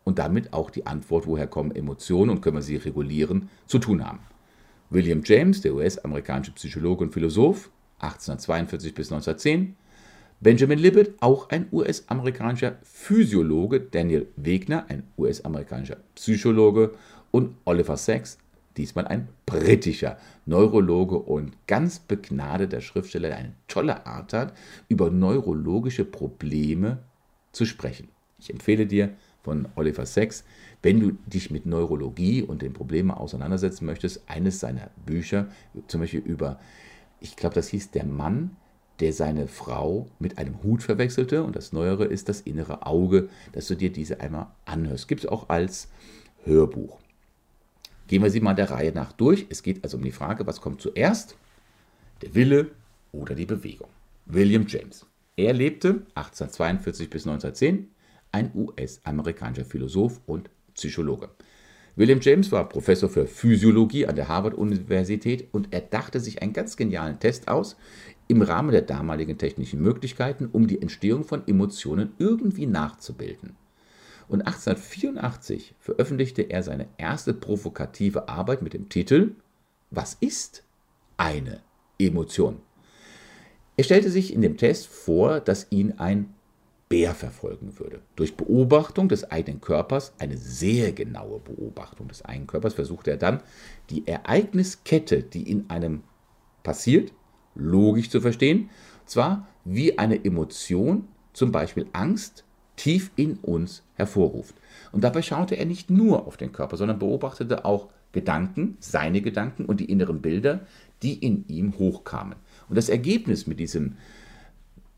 [0.02, 4.02] und damit auch die Antwort, woher kommen Emotionen und können wir sie regulieren, zu tun
[4.02, 4.20] haben.
[4.88, 9.76] William James, der US-amerikanische Psychologe und Philosoph, 1842 bis 1910,
[10.40, 16.94] Benjamin Libet, auch ein US-amerikanischer Physiologe, Daniel Wegner, ein US-amerikanischer Psychologe
[17.30, 18.38] und Oliver Sacks,
[18.76, 24.52] diesmal ein britischer Neurologe und ganz begnadeter Schriftsteller, der eine tolle Art hat,
[24.88, 26.98] über neurologische Probleme
[27.52, 28.08] zu sprechen.
[28.38, 30.42] Ich empfehle dir, von Oliver Sacks.
[30.82, 35.46] Wenn du dich mit Neurologie und den Problemen auseinandersetzen möchtest, eines seiner Bücher,
[35.86, 36.58] zum Beispiel über,
[37.20, 38.56] ich glaube, das hieß Der Mann,
[39.00, 41.42] der seine Frau mit einem Hut verwechselte.
[41.42, 45.08] Und das Neuere ist das innere Auge, dass du dir diese einmal anhörst.
[45.08, 45.88] Gibt es auch als
[46.44, 46.98] Hörbuch.
[48.08, 49.46] Gehen wir sie mal der Reihe nach durch.
[49.48, 51.36] Es geht also um die Frage, was kommt zuerst?
[52.22, 52.70] Der Wille
[53.12, 53.88] oder die Bewegung.
[54.26, 55.04] William James.
[55.36, 57.90] Er lebte 1842 bis 1910,
[58.32, 61.30] ein US-amerikanischer Philosoph und Psychologe.
[61.98, 66.76] William James war Professor für Physiologie an der Harvard-Universität und er dachte sich einen ganz
[66.76, 67.76] genialen Test aus
[68.28, 73.56] im Rahmen der damaligen technischen Möglichkeiten, um die Entstehung von Emotionen irgendwie nachzubilden.
[74.28, 79.34] Und 1884 veröffentlichte er seine erste provokative Arbeit mit dem Titel
[79.90, 80.64] Was ist
[81.16, 81.62] eine
[81.98, 82.58] Emotion?
[83.78, 86.34] Er stellte sich in dem Test vor, dass ihn ein
[86.88, 88.00] Bär verfolgen würde.
[88.14, 93.42] Durch Beobachtung des eigenen Körpers, eine sehr genaue Beobachtung des eigenen Körpers, versuchte er dann,
[93.90, 96.04] die Ereigniskette, die in einem
[96.62, 97.12] passiert,
[97.54, 98.70] logisch zu verstehen,
[99.04, 102.44] zwar wie eine Emotion, zum Beispiel Angst,
[102.76, 104.54] tief in uns hervorruft.
[104.92, 109.64] Und dabei schaute er nicht nur auf den Körper, sondern beobachtete auch Gedanken, seine Gedanken
[109.64, 110.66] und die inneren Bilder,
[111.02, 112.36] die in ihm hochkamen.
[112.68, 113.96] Und das Ergebnis mit diesem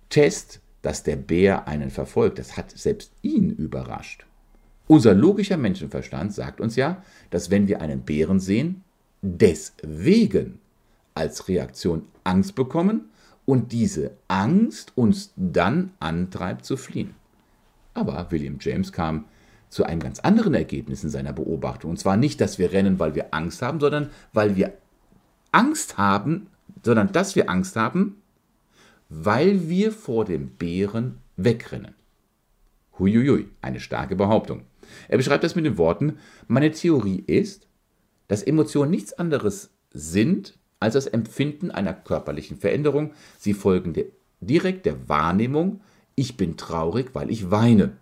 [0.09, 4.27] Test, dass der Bär einen verfolgt, das hat selbst ihn überrascht.
[4.87, 8.85] Unser logischer Menschenverstand sagt uns ja, dass wenn wir einen Bären sehen,
[9.21, 10.61] deswegen
[11.15, 13.11] als Reaktion Angst bekommen
[13.45, 17.15] und diese Angst uns dann antreibt zu fliehen.
[17.95, 19.25] Aber William James kam
[19.69, 21.91] zu einem ganz anderen Ergebnis in seiner Beobachtung.
[21.91, 24.73] Und zwar nicht, dass wir rennen, weil wir Angst haben, sondern weil wir
[25.53, 26.47] Angst haben,
[26.83, 28.17] sondern dass wir Angst haben,
[29.09, 31.95] weil wir vor dem Bären wegrennen.
[32.99, 34.63] Huiuiui, eine starke Behauptung.
[35.09, 37.69] Er beschreibt das mit den Worten, meine Theorie ist,
[38.27, 43.13] dass Emotionen nichts anderes sind als das Empfinden einer körperlichen Veränderung.
[43.39, 44.07] Sie folgen der,
[44.41, 45.81] direkt der Wahrnehmung
[46.19, 47.97] ich bin traurig, weil ich weine.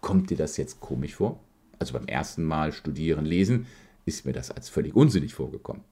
[0.00, 1.38] Kommt dir das jetzt komisch vor?
[1.78, 3.66] Also beim ersten Mal studieren, lesen,
[4.04, 5.84] ist mir das als völlig unsinnig vorgekommen.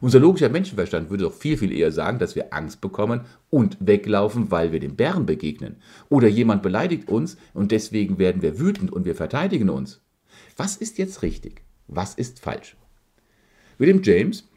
[0.00, 4.50] Unser logischer Menschenverstand würde doch viel, viel eher sagen, dass wir Angst bekommen und weglaufen,
[4.50, 5.76] weil wir dem Bären begegnen.
[6.08, 10.00] Oder jemand beleidigt uns und deswegen werden wir wütend und wir verteidigen uns.
[10.56, 11.62] Was ist jetzt richtig?
[11.88, 12.76] Was ist falsch?
[13.78, 14.48] William James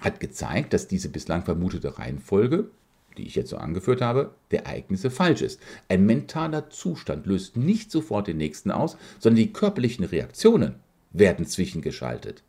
[0.00, 2.70] hat gezeigt, dass diese bislang vermutete Reihenfolge
[3.16, 5.60] die ich jetzt so angeführt habe, der Ereignisse falsch ist.
[5.88, 10.76] Ein mentaler Zustand löst nicht sofort den nächsten aus, sondern die körperlichen Reaktionen
[11.12, 12.42] werden zwischengeschaltet.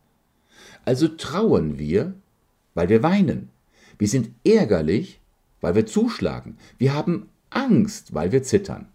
[0.86, 2.14] Also trauern wir,
[2.74, 3.50] weil wir weinen.
[3.98, 5.20] Wir sind ärgerlich,
[5.62, 6.58] weil wir zuschlagen.
[6.78, 8.88] Wir haben Angst, weil wir zittern.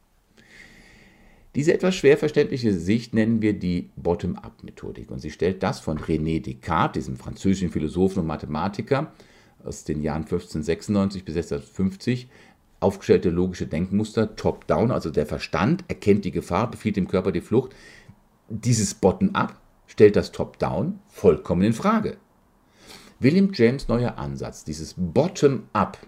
[1.55, 6.41] Diese etwas schwer verständliche Sicht nennen wir die Bottom-up-Methodik und sie stellt das von René
[6.41, 9.13] Descartes, diesem französischen Philosophen und Mathematiker,
[9.65, 12.29] aus den Jahren 1596 bis 1650
[12.81, 17.75] aufgestellte logische Denkmuster, top-down, also der Verstand erkennt die Gefahr, befiehlt dem Körper die Flucht.
[18.49, 19.57] Dieses Bottom-up
[19.99, 22.19] stellt das Top-down vollkommen in Frage.
[23.19, 25.99] William James neuer Ansatz, dieses Bottom-up,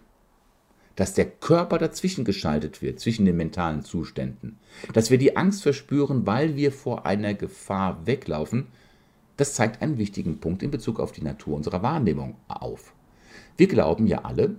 [0.95, 4.61] dass der Körper dazwischen geschaltet wird, zwischen den mentalen Zuständen,
[4.93, 8.69] dass wir die Angst verspüren, weil wir vor einer Gefahr weglaufen,
[9.37, 12.95] das zeigt einen wichtigen Punkt in Bezug auf die Natur unserer Wahrnehmung auf.
[13.57, 14.55] Wir glauben ja alle,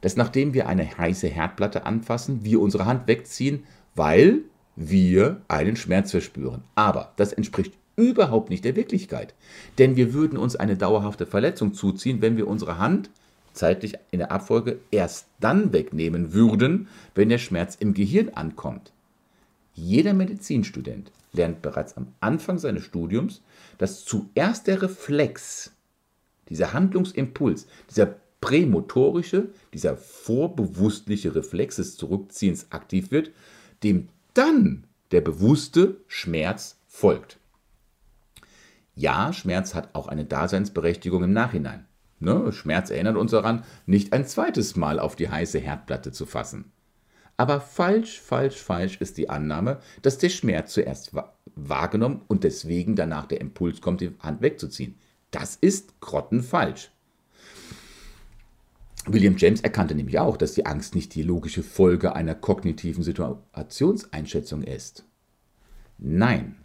[0.00, 3.62] dass nachdem wir eine heiße Herdplatte anfassen, wir unsere Hand wegziehen,
[3.94, 4.40] weil
[4.74, 6.64] wir einen Schmerz verspüren.
[6.74, 9.34] Aber das entspricht überhaupt nicht der Wirklichkeit.
[9.78, 13.10] Denn wir würden uns eine dauerhafte Verletzung zuziehen, wenn wir unsere Hand
[13.52, 18.92] zeitlich in der Abfolge erst dann wegnehmen würden, wenn der Schmerz im Gehirn ankommt.
[19.74, 23.42] Jeder Medizinstudent lernt bereits am Anfang seines Studiums,
[23.78, 25.72] dass zuerst der Reflex,
[26.48, 33.32] dieser Handlungsimpuls, dieser prämotorische, dieser vorbewusstliche Reflex des Zurückziehens aktiv wird,
[33.82, 37.38] dem dann der bewusste Schmerz folgt.
[38.96, 41.86] Ja, Schmerz hat auch eine Daseinsberechtigung im Nachhinein.
[42.18, 42.50] Ne?
[42.50, 46.72] Schmerz erinnert uns daran, nicht ein zweites Mal auf die heiße Herdplatte zu fassen.
[47.36, 51.12] Aber falsch, falsch, falsch ist die Annahme, dass der Schmerz zuerst
[51.54, 54.94] wahrgenommen und deswegen danach der Impuls kommt, die Hand wegzuziehen.
[55.30, 56.90] Das ist grottenfalsch.
[59.04, 64.62] William James erkannte nämlich auch, dass die Angst nicht die logische Folge einer kognitiven Situationseinschätzung
[64.62, 65.04] ist.
[65.98, 66.56] Nein,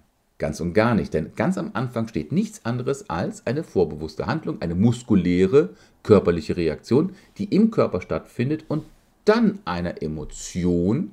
[0.41, 4.59] ganz und gar nicht, denn ganz am Anfang steht nichts anderes als eine vorbewusste Handlung,
[4.59, 5.69] eine muskuläre
[6.01, 8.83] körperliche Reaktion, die im Körper stattfindet und
[9.23, 11.11] dann einer Emotion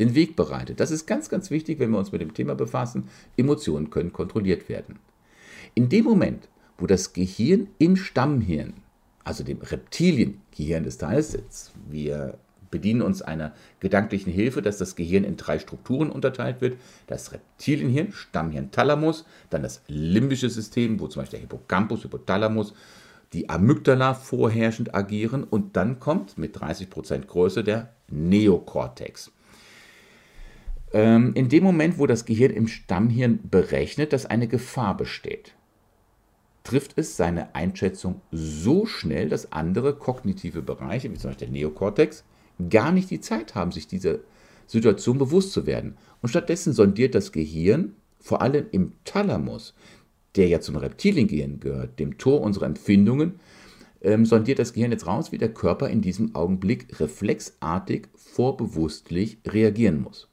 [0.00, 0.80] den Weg bereitet.
[0.80, 3.04] Das ist ganz, ganz wichtig, wenn wir uns mit dem Thema befassen.
[3.36, 4.98] Emotionen können kontrolliert werden.
[5.76, 8.72] In dem Moment, wo das Gehirn im Stammhirn,
[9.22, 12.38] also dem Reptiliengehirn des Teils, wir
[12.74, 16.76] bedienen uns einer gedanklichen Hilfe, dass das Gehirn in drei Strukturen unterteilt wird.
[17.06, 22.74] Das Reptilienhirn, Stammhirn, Thalamus, dann das limbische System, wo zum Beispiel der Hippocampus, Hypothalamus,
[23.32, 29.30] die Amygdala vorherrschend agieren und dann kommt mit 30% Größe der Neokortex.
[30.92, 35.54] Ähm, in dem Moment, wo das Gehirn im Stammhirn berechnet, dass eine Gefahr besteht,
[36.64, 42.24] trifft es seine Einschätzung so schnell, dass andere kognitive Bereiche, wie zum Beispiel der Neokortex,
[42.68, 44.18] gar nicht die Zeit haben, sich dieser
[44.66, 45.96] Situation bewusst zu werden.
[46.22, 49.74] Und stattdessen sondiert das Gehirn, vor allem im Thalamus,
[50.36, 53.40] der ja zum Reptiliengehirn gehört, dem Tor unserer Empfindungen,
[54.00, 60.02] ähm, sondiert das Gehirn jetzt raus, wie der Körper in diesem Augenblick reflexartig, vorbewusstlich reagieren
[60.02, 60.28] muss.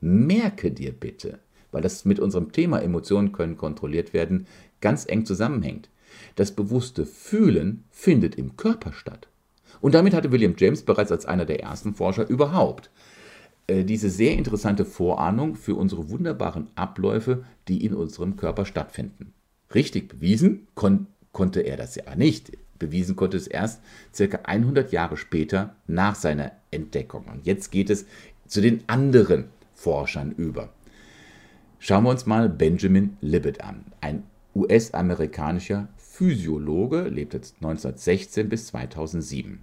[0.00, 1.40] Merke dir bitte,
[1.72, 4.46] weil das mit unserem Thema Emotionen können kontrolliert werden,
[4.80, 5.90] ganz eng zusammenhängt.
[6.36, 9.28] Das bewusste Fühlen findet im Körper statt.
[9.80, 12.90] Und damit hatte William James bereits als einer der ersten Forscher überhaupt
[13.70, 19.32] äh, diese sehr interessante Vorahnung für unsere wunderbaren Abläufe, die in unserem Körper stattfinden.
[19.74, 22.50] Richtig bewiesen kon konnte er das ja nicht.
[22.80, 23.80] Bewiesen konnte es erst
[24.12, 27.26] circa 100 Jahre später nach seiner Entdeckung.
[27.32, 28.06] Und jetzt geht es
[28.48, 30.70] zu den anderen Forschern über.
[31.78, 34.24] Schauen wir uns mal Benjamin Libet an, ein
[34.56, 39.60] US-amerikanischer Physiologe, lebt jetzt 1916 bis 2007.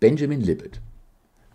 [0.00, 0.80] Benjamin Libet.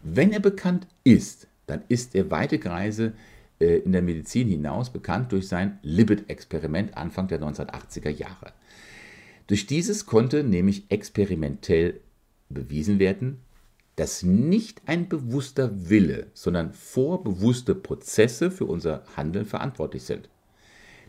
[0.02, 3.14] Wenn er bekannt ist, dann ist er weite Kreise
[3.60, 8.52] äh, in der Medizin hinaus bekannt durch sein Libet-Experiment Anfang der 1980er Jahre.
[9.48, 12.02] Durch dieses konnte nämlich experimentell
[12.50, 13.40] bewiesen werden,
[13.96, 20.30] dass nicht ein bewusster Wille, sondern vorbewusste Prozesse für unser Handeln verantwortlich sind.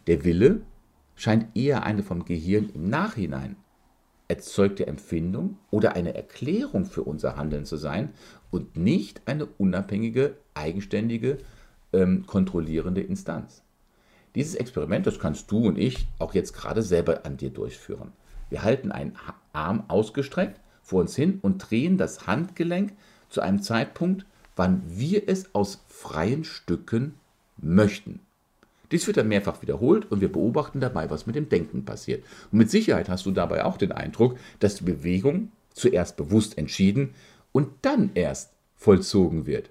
[0.07, 0.61] Der Wille
[1.17, 3.57] scheint eher eine vom Gehirn im Nachhinein
[4.29, 8.11] erzeugte Empfindung oder eine Erklärung für unser Handeln zu sein
[8.51, 11.39] und nicht eine unabhängige, eigenständige,
[11.93, 13.63] ähm, kontrollierende Instanz.
[14.35, 18.13] Dieses Experiment, das kannst du und ich auch jetzt gerade selber an dir durchführen.
[18.51, 19.17] Wir halten einen
[19.53, 22.93] Arm ausgestreckt vor uns hin und drehen das Handgelenk
[23.29, 27.15] zu einem Zeitpunkt, wann wir es aus freien Stücken
[27.57, 28.21] möchten.
[28.95, 32.23] Dies wird dann mehrfach wiederholt und wir beobachten dabei, was mit dem Denken passiert.
[32.53, 37.13] Und mit Sicherheit hast du dabei auch den Eindruck, dass die Bewegung zuerst bewusst entschieden
[37.51, 39.71] und dann erst vollzogen wird.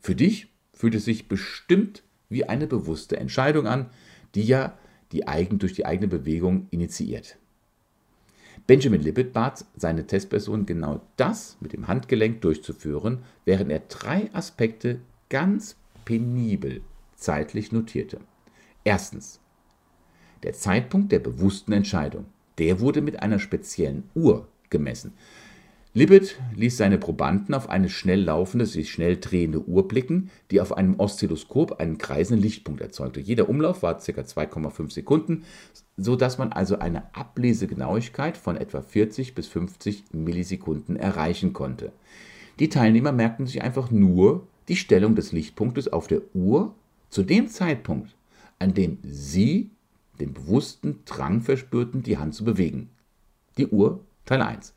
[0.00, 3.90] Für dich fühlt es sich bestimmt wie eine bewusste Entscheidung an,
[4.34, 4.76] die ja
[5.12, 7.36] die eigen, durch die eigene Bewegung initiiert.
[8.66, 14.98] Benjamin Libet bat seine Testperson genau das mit dem Handgelenk durchzuführen, während er drei Aspekte
[15.28, 16.80] ganz penibel
[17.14, 18.18] zeitlich notierte.
[18.84, 19.40] Erstens.
[20.42, 22.26] Der Zeitpunkt der bewussten Entscheidung.
[22.58, 25.12] Der wurde mit einer speziellen Uhr gemessen.
[25.94, 30.74] Libet ließ seine Probanden auf eine schnell laufende, sich schnell drehende Uhr blicken, die auf
[30.74, 33.20] einem Oszilloskop einen kreisenden Lichtpunkt erzeugte.
[33.20, 34.02] Jeder Umlauf war ca.
[34.02, 35.44] 2,5 Sekunden,
[35.98, 41.92] sodass man also eine Ablesegenauigkeit von etwa 40 bis 50 Millisekunden erreichen konnte.
[42.58, 46.74] Die Teilnehmer merkten sich einfach nur die Stellung des Lichtpunktes auf der Uhr
[47.10, 48.16] zu dem Zeitpunkt,
[48.62, 49.72] an dem Sie
[50.20, 52.90] den bewussten Drang verspürten, die Hand zu bewegen.
[53.58, 54.72] Die Uhr, Teil 1.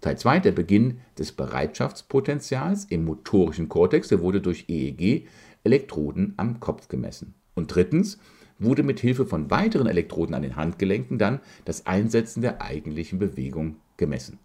[0.00, 6.86] Teil 2, der Beginn des Bereitschaftspotenzials im motorischen Kortex, der wurde durch EEG-Elektroden am Kopf
[6.86, 7.34] gemessen.
[7.54, 8.18] Und drittens
[8.60, 13.76] wurde mit Hilfe von weiteren Elektroden an den Handgelenken dann das Einsetzen der eigentlichen Bewegung
[13.96, 14.38] gemessen.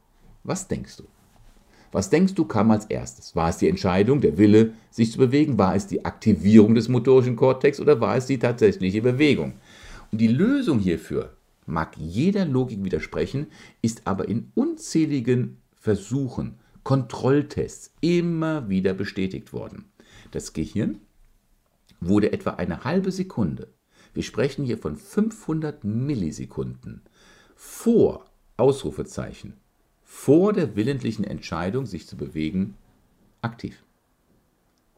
[0.43, 1.04] Was denkst du?
[1.91, 3.36] Was denkst du kam als erstes?
[3.36, 5.58] War es die Entscheidung, der Wille, sich zu bewegen?
[5.58, 9.54] War es die Aktivierung des motorischen Kortex oder war es die tatsächliche Bewegung?
[10.12, 13.47] Und die Lösung hierfür mag jeder Logik widersprechen,
[13.82, 19.86] ist aber in unzähligen Versuchen, Kontrolltests immer wieder bestätigt worden.
[20.32, 20.99] Das Gehirn
[21.99, 23.67] wurde etwa eine halbe Sekunde,
[24.13, 27.04] wir sprechen hier von 500 Millisekunden,
[27.56, 28.25] vor
[28.58, 29.54] Ausrufezeichen
[30.11, 32.73] vor der willentlichen Entscheidung, sich zu bewegen,
[33.43, 33.83] aktiv.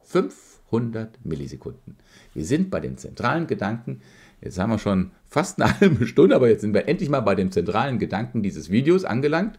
[0.04, 1.96] 500 Millisekunden.
[2.32, 4.00] Wir sind bei dem zentralen Gedanken.
[4.40, 7.34] Jetzt haben wir schon fast eine halbe Stunde, aber jetzt sind wir endlich mal bei
[7.34, 9.58] dem zentralen Gedanken dieses Videos angelangt.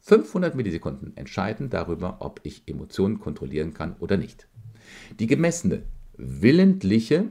[0.00, 4.48] 500 Millisekunden entscheiden darüber, ob ich Emotionen kontrollieren kann oder nicht.
[5.20, 5.82] Die gemessene,
[6.16, 7.26] willentliche,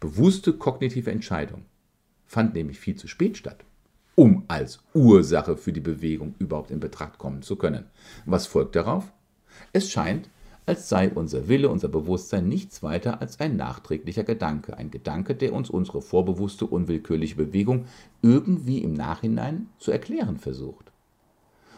[0.00, 1.64] bewusste kognitive Entscheidung
[2.26, 3.64] fand nämlich viel zu spät statt
[4.18, 7.84] um als Ursache für die Bewegung überhaupt in Betracht kommen zu können.
[8.26, 9.12] Was folgt darauf?
[9.72, 10.28] Es scheint,
[10.66, 15.52] als sei unser Wille, unser Bewusstsein nichts weiter als ein nachträglicher Gedanke, ein Gedanke, der
[15.52, 17.84] uns unsere vorbewusste, unwillkürliche Bewegung
[18.20, 20.90] irgendwie im Nachhinein zu erklären versucht.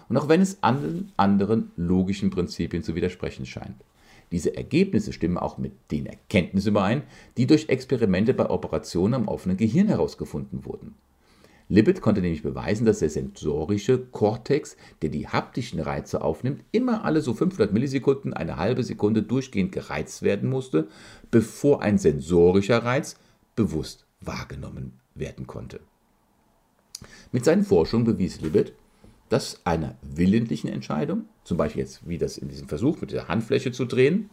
[0.08, 3.84] Und auch wenn es allen anderen logischen Prinzipien zu widersprechen scheint.
[4.32, 7.02] Diese Ergebnisse stimmen auch mit den Erkenntnissen überein,
[7.36, 10.94] die durch Experimente bei Operationen am offenen Gehirn herausgefunden wurden.
[11.70, 17.20] Libet konnte nämlich beweisen, dass der sensorische Kortex, der die haptischen Reize aufnimmt, immer alle
[17.20, 20.88] so 500 Millisekunden eine halbe Sekunde durchgehend gereizt werden musste,
[21.30, 23.14] bevor ein sensorischer Reiz
[23.54, 25.78] bewusst wahrgenommen werden konnte.
[27.30, 28.72] Mit seinen Forschungen bewies Libet,
[29.28, 33.70] dass einer willentlichen Entscheidung, zum Beispiel jetzt wie das in diesem Versuch mit der Handfläche
[33.70, 34.28] zu drehen,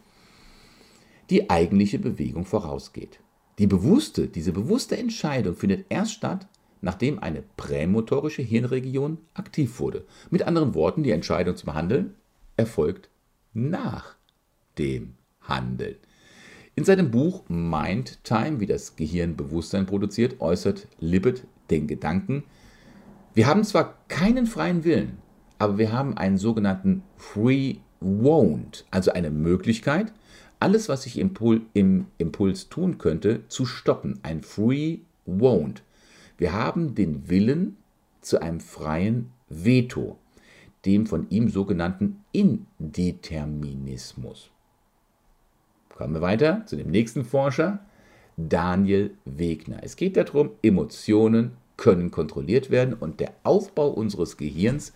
[1.30, 3.20] die eigentliche Bewegung vorausgeht.
[3.60, 6.48] Die bewusste, diese bewusste Entscheidung findet erst statt,
[6.80, 10.04] nachdem eine prämotorische Hirnregion aktiv wurde.
[10.30, 12.14] Mit anderen Worten, die Entscheidung zum Handeln
[12.56, 13.08] erfolgt
[13.54, 14.16] nach
[14.78, 15.96] dem Handeln.
[16.74, 22.44] In seinem Buch Mind Time, wie das Gehirn Bewusstsein produziert, äußert Libet den Gedanken,
[23.34, 25.18] wir haben zwar keinen freien Willen,
[25.58, 30.12] aber wir haben einen sogenannten Free Won't, also eine Möglichkeit,
[30.60, 34.18] alles, was ich im Impuls tun könnte, zu stoppen.
[34.22, 35.82] Ein Free Won't.
[36.38, 37.76] Wir haben den Willen
[38.20, 40.16] zu einem freien Veto,
[40.86, 44.50] dem von ihm sogenannten Indeterminismus.
[45.94, 47.80] Kommen wir weiter zu dem nächsten Forscher,
[48.36, 49.80] Daniel Wegner.
[49.82, 54.92] Es geht darum, Emotionen können kontrolliert werden und der Aufbau unseres Gehirns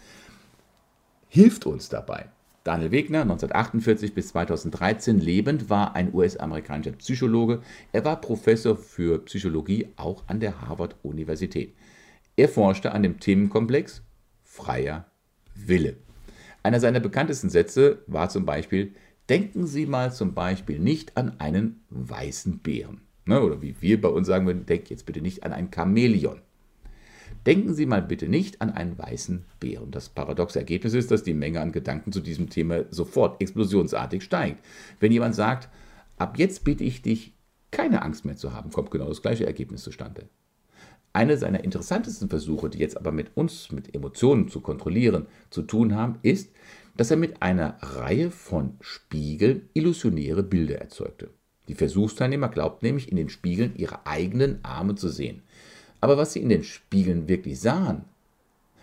[1.29, 2.27] hilft uns dabei.
[2.65, 7.61] Daniel Wegner, 1948 bis 2013 lebend, war ein US-amerikanischer Psychologe.
[7.91, 11.75] Er war Professor für Psychologie auch an der Harvard-Universität.
[12.37, 14.03] Er forschte an dem Themenkomplex
[14.45, 15.07] freier
[15.55, 15.97] Wille.
[16.63, 18.95] Einer seiner bekanntesten Sätze war zum Beispiel,
[19.29, 23.01] denken Sie mal zum Beispiel nicht an einen weißen Bären.
[23.25, 26.41] Ne, oder wie wir bei uns sagen würden, denk jetzt bitte nicht an ein Chamäleon.
[27.47, 29.91] Denken Sie mal bitte nicht an einen weißen Bären.
[29.91, 34.65] Das paradoxe Ergebnis ist, dass die Menge an Gedanken zu diesem Thema sofort explosionsartig steigt.
[35.01, 35.69] Wenn jemand sagt,
[36.19, 37.35] ab jetzt bitte ich dich,
[37.73, 40.29] keine Angst mehr zu haben, kommt genau das gleiche Ergebnis zustande.
[41.15, 45.95] Eine seiner interessantesten Versuche, die jetzt aber mit uns, mit Emotionen zu kontrollieren, zu tun
[45.95, 46.51] haben, ist,
[46.97, 51.31] dass er mit einer Reihe von Spiegeln illusionäre Bilder erzeugte.
[51.69, 55.43] Die Versuchsteilnehmer glaubten nämlich in den Spiegeln ihre eigenen Arme zu sehen.
[56.03, 58.05] Aber was sie in den Spiegeln wirklich sahen,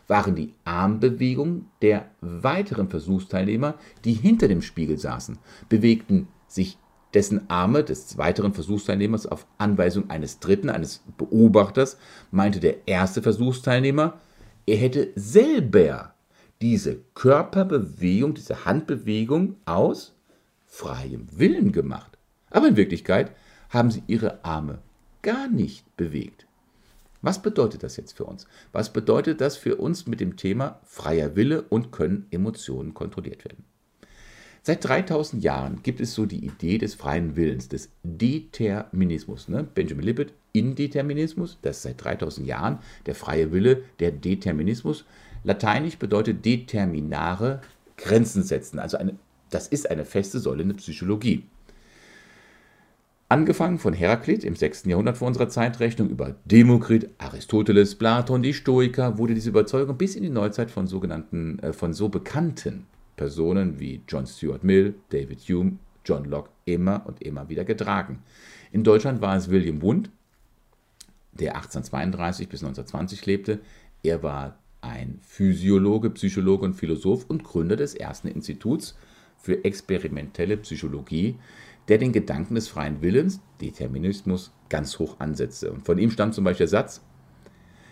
[0.08, 6.80] waren die Armbewegungen der weiteren Versuchsteilnehmer, die hinter dem Spiegel saßen, bewegten sich
[7.14, 11.98] dessen Arme des weiteren Versuchsteilnehmers auf Anweisung eines dritten, eines Beobachters,
[12.32, 14.18] meinte der erste Versuchsteilnehmer,
[14.66, 16.14] er hätte selber
[16.62, 20.16] diese Körperbewegung, diese Handbewegung aus
[20.68, 22.18] freiem Willen gemacht.
[22.50, 23.32] Aber in Wirklichkeit
[23.70, 24.80] haben sie ihre Arme
[25.22, 26.48] gar nicht bewegt.
[27.22, 28.48] Was bedeutet das jetzt für uns?
[28.72, 33.66] Was bedeutet das für uns mit dem Thema freier Wille und können Emotionen kontrolliert werden?
[34.62, 39.48] Seit 3000 Jahren gibt es so die Idee des freien Willens, des Determinismus.
[39.48, 39.64] Ne?
[39.64, 45.06] Benjamin Libet, Indeterminismus, das ist seit 3000 Jahren der freie Wille, der Determinismus.
[45.44, 47.62] Lateinisch bedeutet determinare
[47.98, 48.80] Grenzen setzen.
[48.80, 49.16] Also eine,
[49.50, 51.46] das ist eine feste Säule in der Psychologie.
[53.32, 54.86] Angefangen von Heraklit im 6.
[54.86, 60.24] Jahrhundert vor unserer Zeitrechnung über Demokrit, Aristoteles, Platon, die Stoiker, wurde diese Überzeugung bis in
[60.24, 62.88] die Neuzeit von sogenannten, äh, von so bekannten
[63.18, 68.24] Personen wie John Stuart Mill, David Hume, John Locke immer und immer wieder getragen.
[68.72, 70.10] In Deutschland war es William Wundt,
[71.34, 73.60] der 1832 bis 1920 lebte.
[74.02, 78.96] Er war ein Physiologe, Psychologe und Philosoph und Gründer des ersten Instituts
[79.38, 81.38] für experimentelle Psychologie,
[81.90, 85.72] der den Gedanken des freien Willens, Determinismus, ganz hoch ansetzte.
[85.72, 87.02] Und von ihm stammt zum Beispiel der Satz,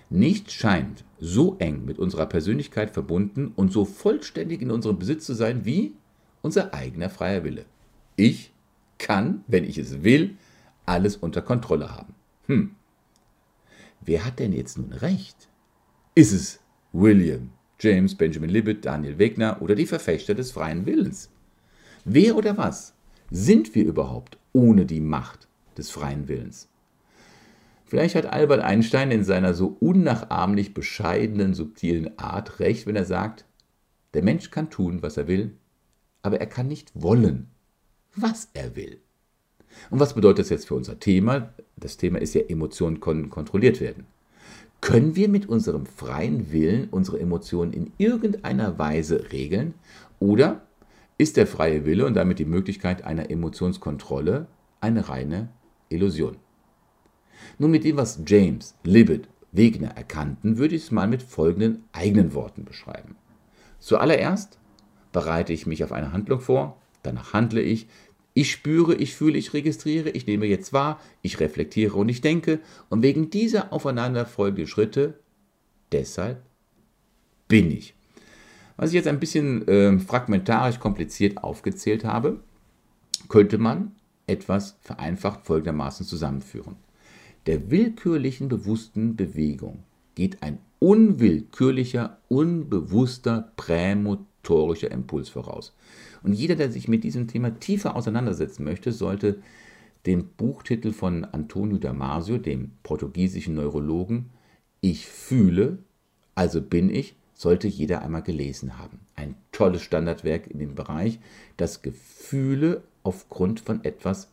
[0.10, 5.34] Nichts scheint so eng mit unserer Persönlichkeit verbunden und so vollständig in unserem Besitz zu
[5.34, 5.96] sein wie
[6.42, 7.66] unser eigener freier Wille.
[8.16, 8.54] Ich
[9.00, 10.38] kann, wenn ich es will,
[10.86, 12.16] alles unter Kontrolle haben.
[12.46, 12.76] Hm.
[14.00, 15.50] Wer hat denn jetzt nun recht?
[16.16, 16.60] Ist es
[16.94, 17.50] William,
[17.80, 21.30] James, Benjamin Libet, Daniel Wegner oder die Verfechter des freien Willens?
[22.06, 22.97] Wer oder was
[23.30, 25.48] sind wir überhaupt ohne die Macht
[25.78, 26.70] des freien Willens?
[27.86, 33.46] Vielleicht hat Albert Einstein in seiner so unnachahmlich bescheidenen, subtilen Art recht, wenn er sagt,
[34.14, 35.54] der Mensch kann tun, was er will,
[36.22, 37.48] aber er kann nicht wollen,
[38.16, 39.00] was er will.
[39.90, 41.54] Und was bedeutet das jetzt für unser Thema?
[41.78, 44.06] Das Thema ist ja, Emotionen können kontrolliert werden.
[44.82, 49.74] Können wir mit unserem freien Willen unsere Emotionen in irgendeiner Weise regeln?
[50.20, 50.67] Oder
[51.18, 54.48] ist der freie Wille und damit die Möglichkeit einer Emotionskontrolle
[54.82, 55.50] eine reine
[55.90, 56.38] Illusion.
[57.58, 62.34] Nun mit dem, was James, Libet, Wegner erkannten, würde ich es mal mit folgenden eigenen
[62.34, 63.16] Worten beschreiben.
[63.80, 64.60] Zuallererst
[65.12, 67.88] bereite ich mich auf eine Handlung vor, danach handle ich,
[68.34, 72.60] ich spüre, ich fühle, ich registriere, ich nehme jetzt wahr, ich reflektiere und ich denke
[72.90, 75.20] und wegen dieser aufeinanderfolgenden Schritte,
[75.92, 76.44] deshalb
[77.48, 77.97] bin ich.
[78.78, 82.40] Was ich jetzt ein bisschen äh, fragmentarisch kompliziert aufgezählt habe,
[83.28, 83.92] könnte man
[84.28, 86.76] etwas vereinfacht folgendermaßen zusammenführen.
[87.48, 89.80] Der willkürlichen bewussten Bewegung
[90.16, 95.74] geht ein unwillkürlicher, unbewusster prämotorischer Impuls voraus.
[96.24, 99.40] Und jeder, der sich mit diesem Thema tiefer auseinandersetzen möchte, sollte
[100.06, 104.30] den Buchtitel von Antonio Damasio, dem portugiesischen Neurologen,
[104.82, 105.80] Ich fühle,
[106.36, 109.00] also bin ich, sollte jeder einmal gelesen haben.
[109.16, 111.20] Ein tolles Standardwerk in dem Bereich,
[111.56, 114.30] dass Gefühle aufgrund von etwas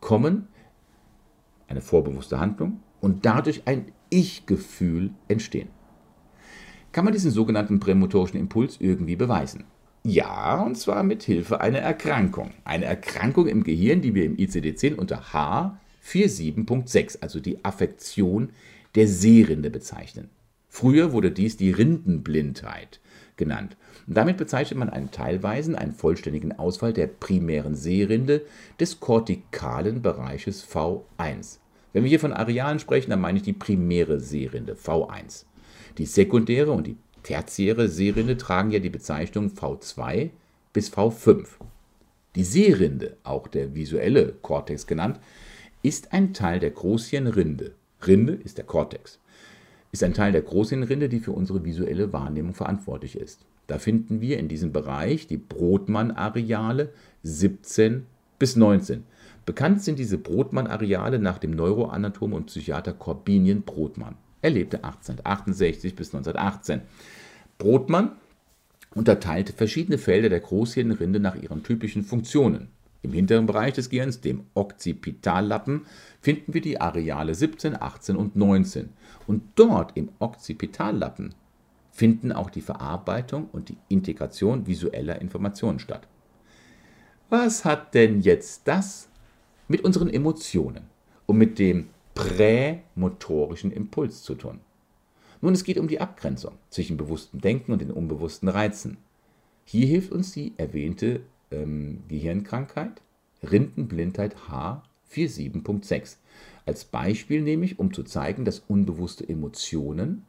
[0.00, 0.48] kommen,
[1.68, 5.68] eine vorbewusste Handlung und dadurch ein Ich-Gefühl entstehen.
[6.90, 9.64] Kann man diesen sogenannten prämotorischen Impuls irgendwie beweisen?
[10.02, 12.50] Ja, und zwar mit Hilfe einer Erkrankung.
[12.64, 18.50] Eine Erkrankung im Gehirn, die wir im ICD-10 unter H47.6, also die Affektion
[18.96, 20.30] der Sehrinde bezeichnen.
[20.72, 23.00] Früher wurde dies die Rindenblindheit
[23.36, 23.76] genannt.
[24.06, 28.42] Und damit bezeichnet man einen teilweisen, einen vollständigen Ausfall der primären Sehrinde
[28.78, 31.58] des kortikalen Bereiches V1.
[31.92, 35.44] Wenn wir hier von Arealen sprechen, dann meine ich die primäre Sehrinde V1.
[35.98, 40.30] Die sekundäre und die tertiäre Sehrinde tragen ja die Bezeichnung V2
[40.72, 41.46] bis V5.
[42.36, 45.18] Die Sehrinde, auch der visuelle Kortex genannt,
[45.82, 47.74] ist ein Teil der Großhirnrinde.
[48.06, 49.19] Rinde ist der Kortex
[49.92, 53.44] ist ein Teil der Großhirnrinde, die für unsere visuelle Wahrnehmung verantwortlich ist.
[53.66, 56.90] Da finden wir in diesem Bereich die Brodmann-Areale
[57.22, 58.06] 17
[58.38, 59.04] bis 19.
[59.46, 64.16] Bekannt sind diese Brodmann-Areale nach dem Neuroanatom und Psychiater Corbinian Brodmann.
[64.42, 66.82] Er lebte 1868 bis 1918.
[67.58, 68.12] Brodmann
[68.94, 72.68] unterteilte verschiedene Felder der Großhirnrinde nach ihren typischen Funktionen.
[73.02, 75.86] Im hinteren Bereich des Gehirns, dem Occipitallappen,
[76.20, 78.90] finden wir die Areale 17, 18 und 19.
[79.30, 81.36] Und dort im Occipitallappen
[81.92, 86.08] finden auch die Verarbeitung und die Integration visueller Informationen statt.
[87.28, 89.08] Was hat denn jetzt das
[89.68, 90.82] mit unseren Emotionen
[91.26, 94.58] und mit dem prämotorischen Impuls zu tun?
[95.40, 98.96] Nun, es geht um die Abgrenzung zwischen bewusstem Denken und den unbewussten Reizen.
[99.64, 101.20] Hier hilft uns die erwähnte
[101.52, 103.00] ähm, Gehirnkrankheit,
[103.44, 106.16] Rindenblindheit H47.6.
[106.66, 110.24] Als Beispiel nehme ich, um zu zeigen, dass unbewusste Emotionen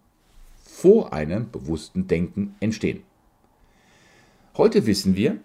[0.64, 3.04] vor einem bewussten Denken entstehen.
[4.58, 5.38] Heute wissen wir,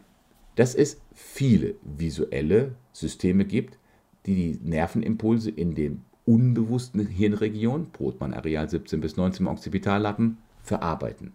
[0.56, 3.78] dass es viele visuelle Systeme gibt,
[4.26, 11.34] die die Nervenimpulse in den unbewussten Hirnregion, Brotmann-Areal 17 bis 19 im Occipitallappen, verarbeiten.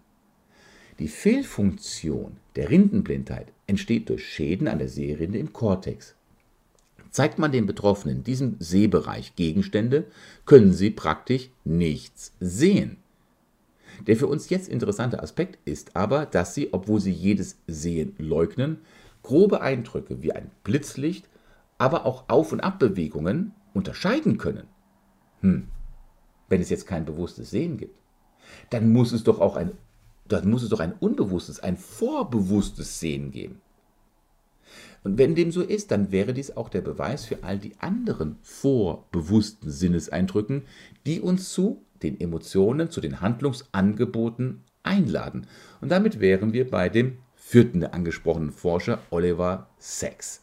[1.00, 6.16] Die Fehlfunktion der Rindenblindheit entsteht durch Schäden an der Sehrinde im Kortex.
[7.12, 10.06] Zeigt man den Betroffenen diesem Sehbereich Gegenstände,
[10.46, 12.98] können sie praktisch nichts sehen.
[14.08, 18.80] Der für uns jetzt interessante Aspekt ist aber, dass sie, obwohl sie jedes Sehen leugnen,
[19.24, 21.28] grobe Eindrücke wie ein Blitzlicht,
[21.78, 24.68] aber auch Auf- und Abbewegungen unterscheiden können.
[25.42, 25.68] Hm,
[26.50, 28.00] wenn es jetzt kein bewusstes Sehen gibt,
[28.70, 29.72] dann muss es doch auch ein
[30.32, 33.62] dann muss es doch ein unbewusstes, ein vorbewusstes Sehen geben.
[35.04, 38.38] Und wenn dem so ist, dann wäre dies auch der Beweis für all die anderen
[38.44, 40.64] vorbewussten Sinneseindrücken,
[41.06, 45.48] die uns zu den Emotionen, zu den Handlungsangeboten einladen.
[45.82, 50.42] Und damit wären wir bei dem vierten der angesprochenen Forscher, Oliver Sacks.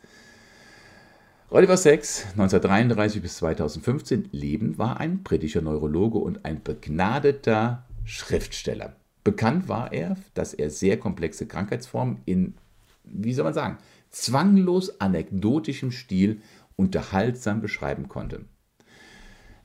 [1.51, 8.97] Oliver Sacks, 1933 bis 2015 lebend, war ein britischer Neurologe und ein begnadeter Schriftsteller.
[9.25, 12.55] Bekannt war er, dass er sehr komplexe Krankheitsformen in,
[13.05, 13.79] wie soll man sagen,
[14.11, 16.41] zwanglos anekdotischem Stil
[16.77, 18.45] unterhaltsam beschreiben konnte.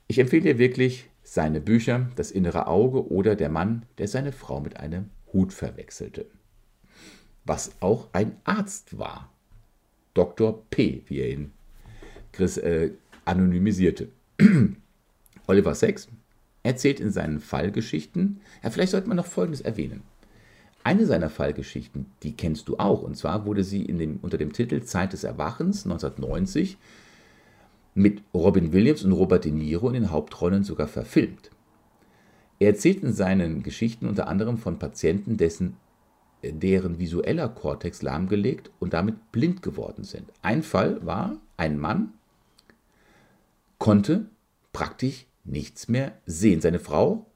[0.06, 4.60] Ich empfehle dir wirklich seine Bücher Das innere Auge oder Der Mann, der seine Frau
[4.60, 6.26] mit einem Hut verwechselte.
[7.44, 9.32] Was auch ein Arzt war.
[10.12, 10.64] Dr.
[10.70, 11.52] P., wie er ihn
[12.32, 12.90] Chris, äh,
[13.24, 14.08] anonymisierte.
[15.46, 16.08] Oliver Sacks
[16.62, 20.02] erzählt in seinen Fallgeschichten, ja, vielleicht sollte man noch Folgendes erwähnen.
[20.84, 24.82] Eine seiner Fallgeschichten, die kennst du auch, und zwar wurde sie dem, unter dem Titel
[24.82, 26.76] Zeit des Erwachens 1990
[27.94, 31.50] mit Robin Williams und Robert De Niro in den Hauptrollen sogar verfilmt.
[32.58, 35.76] Er erzählt in seinen Geschichten unter anderem von Patienten, dessen
[36.42, 40.30] deren visueller Kortex lahmgelegt und damit blind geworden sind.
[40.42, 42.12] Ein Fall war, ein Mann
[43.78, 44.26] konnte
[44.72, 46.60] praktisch nichts mehr sehen.
[46.60, 47.26] Seine Frau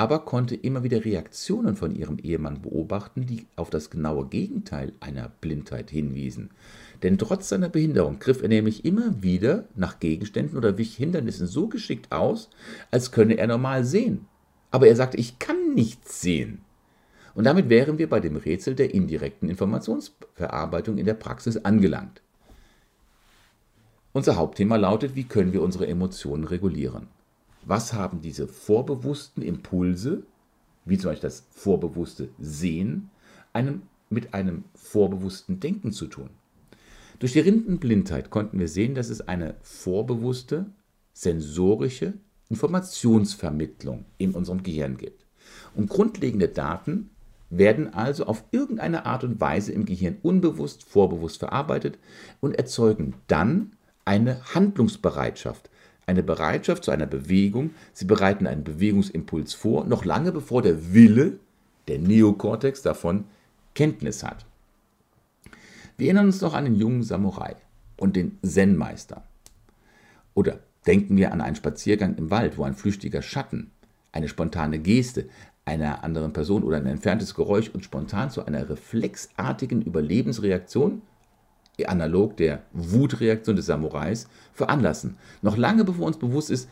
[0.00, 5.30] aber konnte immer wieder Reaktionen von ihrem Ehemann beobachten, die auf das genaue Gegenteil einer
[5.42, 6.48] Blindheit hinwiesen.
[7.02, 11.68] Denn trotz seiner Behinderung griff er nämlich immer wieder nach Gegenständen oder wich Hindernissen so
[11.68, 12.48] geschickt aus,
[12.90, 14.26] als könne er normal sehen.
[14.70, 16.62] Aber er sagte, ich kann nichts sehen.
[17.34, 22.22] Und damit wären wir bei dem Rätsel der indirekten Informationsverarbeitung in der Praxis angelangt.
[24.14, 27.08] Unser Hauptthema lautet, wie können wir unsere Emotionen regulieren?
[27.64, 30.22] Was haben diese vorbewussten Impulse,
[30.84, 33.10] wie zum Beispiel das vorbewusste Sehen,
[33.52, 36.30] einem, mit einem vorbewussten Denken zu tun.
[37.18, 40.66] Durch die Rindenblindheit konnten wir sehen, dass es eine vorbewusste,
[41.12, 42.14] sensorische
[42.48, 45.26] Informationsvermittlung in unserem Gehirn gibt.
[45.74, 47.10] Und grundlegende Daten
[47.50, 51.98] werden also auf irgendeine Art und Weise im Gehirn unbewusst, vorbewusst verarbeitet
[52.40, 53.72] und erzeugen dann
[54.04, 55.68] eine Handlungsbereitschaft,
[56.10, 57.70] eine Bereitschaft zu einer Bewegung.
[57.92, 61.38] Sie bereiten einen Bewegungsimpuls vor, noch lange bevor der Wille,
[61.88, 63.24] der Neokortex, davon
[63.74, 64.44] Kenntnis hat.
[65.96, 67.54] Wir erinnern uns noch an den jungen Samurai
[67.96, 69.22] und den Zen-Meister.
[70.34, 73.70] Oder denken wir an einen Spaziergang im Wald, wo ein flüchtiger Schatten,
[74.12, 75.28] eine spontane Geste
[75.64, 81.02] einer anderen Person oder ein entferntes Geräusch uns spontan zu einer reflexartigen Überlebensreaktion
[81.86, 85.16] analog der Wutreaktion des Samurais, veranlassen.
[85.42, 86.68] Noch lange bevor uns bewusst ist,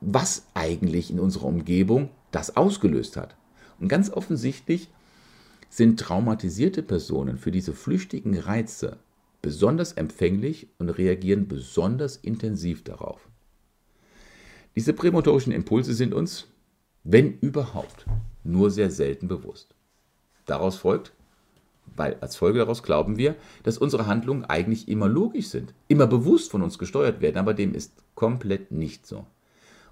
[0.00, 3.36] was eigentlich in unserer Umgebung das ausgelöst hat.
[3.80, 4.88] Und ganz offensichtlich
[5.70, 8.98] sind traumatisierte Personen für diese flüchtigen Reize
[9.42, 13.28] besonders empfänglich und reagieren besonders intensiv darauf.
[14.74, 16.46] Diese prämotorischen Impulse sind uns,
[17.04, 18.06] wenn überhaupt,
[18.44, 19.74] nur sehr selten bewusst.
[20.46, 21.12] Daraus folgt,
[21.96, 26.50] weil als Folge daraus glauben wir, dass unsere Handlungen eigentlich immer logisch sind, immer bewusst
[26.50, 29.26] von uns gesteuert werden, aber dem ist komplett nicht so.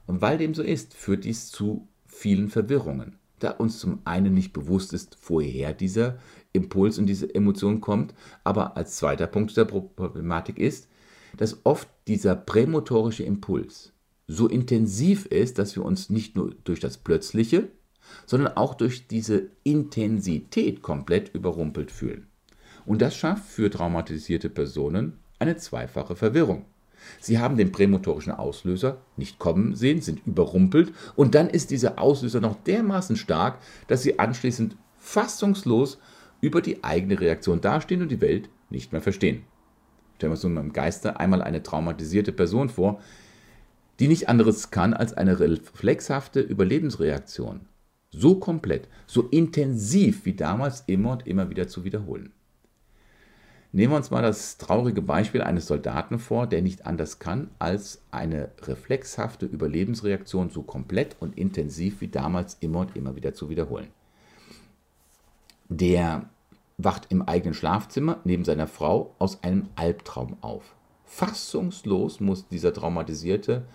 [0.07, 4.53] Und weil dem so ist, führt dies zu vielen Verwirrungen, da uns zum einen nicht
[4.53, 6.19] bewusst ist, woher dieser
[6.53, 10.89] Impuls und diese Emotion kommt, aber als zweiter Punkt der Problematik ist,
[11.37, 13.93] dass oft dieser prämotorische Impuls
[14.27, 17.69] so intensiv ist, dass wir uns nicht nur durch das Plötzliche,
[18.27, 22.27] sondern auch durch diese Intensität komplett überrumpelt fühlen.
[22.85, 26.65] Und das schafft für traumatisierte Personen eine zweifache Verwirrung.
[27.21, 32.41] Sie haben den prämotorischen Auslöser nicht kommen sehen, sind überrumpelt und dann ist dieser Auslöser
[32.41, 35.99] noch dermaßen stark, dass sie anschließend fassungslos
[36.41, 39.45] über die eigene Reaktion dastehen und die Welt nicht mehr verstehen.
[40.17, 43.01] Stellen wir uns nun im Geiste einmal eine traumatisierte Person vor,
[44.01, 47.61] die nicht anderes kann als eine reflexhafte Überlebensreaktion
[48.17, 52.33] so komplett, so intensiv wie damals immer und immer wieder zu wiederholen.
[53.73, 58.01] Nehmen wir uns mal das traurige Beispiel eines Soldaten vor, der nicht anders kann, als
[58.11, 63.89] eine reflexhafte Überlebensreaktion so komplett und intensiv wie damals immer und immer wieder zu wiederholen.
[65.69, 66.31] Der
[66.79, 70.75] wacht im eigenen Schlafzimmer neben seiner Frau aus einem Albtraum auf.
[71.05, 73.67] Fassungslos muss dieser traumatisierte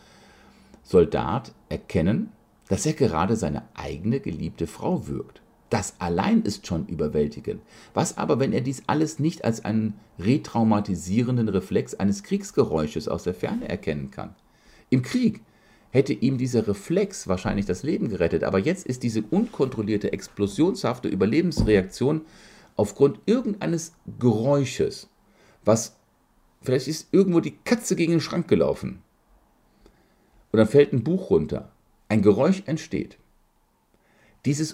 [0.83, 2.31] Soldat erkennen,
[2.71, 5.41] dass er gerade seine eigene geliebte Frau würgt.
[5.69, 7.61] Das allein ist schon überwältigend.
[7.93, 13.33] Was aber, wenn er dies alles nicht als einen retraumatisierenden Reflex eines Kriegsgeräusches aus der
[13.33, 14.35] Ferne erkennen kann?
[14.89, 15.41] Im Krieg
[15.89, 22.21] hätte ihm dieser Reflex wahrscheinlich das Leben gerettet, aber jetzt ist diese unkontrollierte, explosionshafte Überlebensreaktion
[22.77, 25.09] aufgrund irgendeines Geräusches,
[25.65, 25.97] was
[26.61, 29.01] vielleicht ist irgendwo die Katze gegen den Schrank gelaufen.
[30.53, 31.69] Oder fällt ein Buch runter
[32.11, 33.17] ein Geräusch entsteht.
[34.43, 34.73] Dieses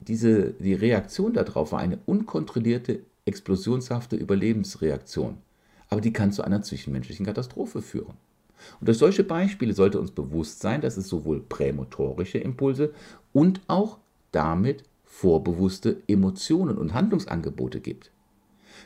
[0.00, 5.38] diese, die Reaktion darauf war eine unkontrollierte, explosionshafte Überlebensreaktion.
[5.90, 8.16] Aber die kann zu einer zwischenmenschlichen Katastrophe führen.
[8.80, 12.92] Und durch solche Beispiele sollte uns bewusst sein, dass es sowohl prämotorische Impulse
[13.32, 13.98] und auch
[14.32, 18.10] damit vorbewusste Emotionen und Handlungsangebote gibt.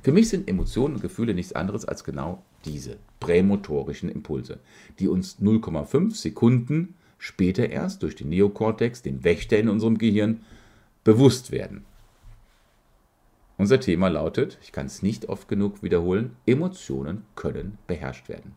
[0.02, 4.60] Für mich sind Emotionen und Gefühle nichts anderes als genau diese prämotorischen Impulse,
[4.98, 10.40] die uns 0,5 Sekunden später erst durch den Neokortex, den Wächter in unserem Gehirn,
[11.04, 11.84] bewusst werden.
[13.56, 18.52] Unser Thema lautet, ich kann es nicht oft genug wiederholen, Emotionen können beherrscht werden.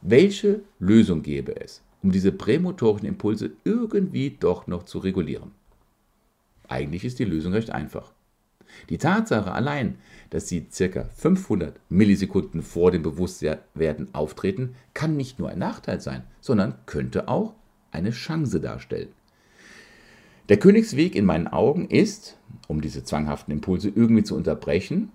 [0.00, 5.50] Welche Lösung gäbe es, um diese prämotorischen Impulse irgendwie doch noch zu regulieren?
[6.68, 8.12] Eigentlich ist die Lösung recht einfach.
[8.88, 9.98] Die Tatsache allein,
[10.30, 11.04] dass sie ca.
[11.04, 17.54] 500 Millisekunden vor dem Bewusstwerden auftreten, kann nicht nur ein Nachteil sein, sondern könnte auch
[17.92, 19.10] eine Chance darstellen.
[20.48, 22.36] Der Königsweg in meinen Augen ist,
[22.66, 25.12] um diese zwanghaften Impulse irgendwie zu unterbrechen,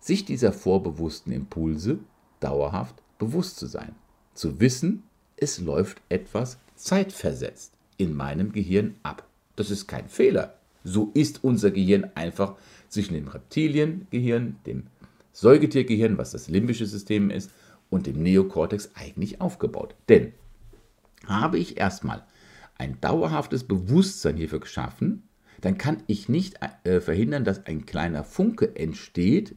[0.00, 1.98] sich dieser vorbewussten Impulse
[2.40, 3.94] dauerhaft bewusst zu sein.
[4.34, 5.02] Zu wissen,
[5.36, 9.26] es läuft etwas zeitversetzt in meinem Gehirn ab.
[9.56, 10.54] Das ist kein Fehler.
[10.84, 12.54] So ist unser Gehirn einfach
[12.88, 14.84] zwischen dem Reptiliengehirn, dem
[15.32, 17.50] Säugetiergehirn, was das limbische System ist,
[17.90, 19.94] und dem Neokortex eigentlich aufgebaut.
[20.08, 20.32] Denn
[21.28, 22.24] habe ich erstmal
[22.76, 25.24] ein dauerhaftes Bewusstsein hierfür geschaffen,
[25.60, 29.56] dann kann ich nicht äh, verhindern, dass ein kleiner Funke entsteht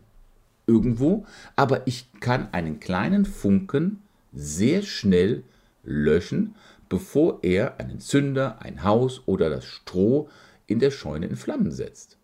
[0.66, 4.02] irgendwo, aber ich kann einen kleinen Funken
[4.34, 5.44] sehr schnell
[5.84, 6.56] löschen,
[6.90, 10.30] bevor er einen Zünder, ein Haus oder das Stroh
[10.68, 12.18] in der Scheune in Flammen setzt.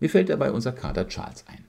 [0.00, 1.64] Mir fällt dabei unser Kater Charles ein.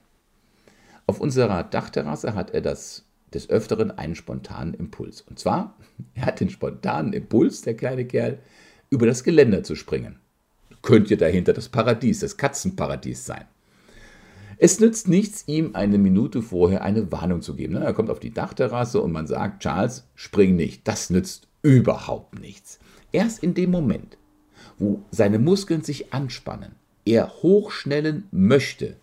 [1.06, 3.04] Auf unserer Dachterrasse hat er das
[3.34, 5.20] des Öfteren einen spontanen Impuls.
[5.22, 5.76] Und zwar,
[6.14, 8.38] er hat den spontanen Impuls, der kleine Kerl,
[8.90, 10.16] über das Geländer zu springen.
[10.82, 13.44] Könnte dahinter das Paradies, das Katzenparadies sein.
[14.62, 17.76] Es nützt nichts, ihm eine Minute vorher eine Warnung zu geben.
[17.76, 20.86] Er kommt auf die Dachterrasse und man sagt, Charles, spring nicht.
[20.86, 22.78] Das nützt überhaupt nichts.
[23.10, 24.18] Erst in dem Moment,
[24.78, 26.72] wo seine Muskeln sich anspannen,
[27.06, 28.96] er hochschnellen möchte,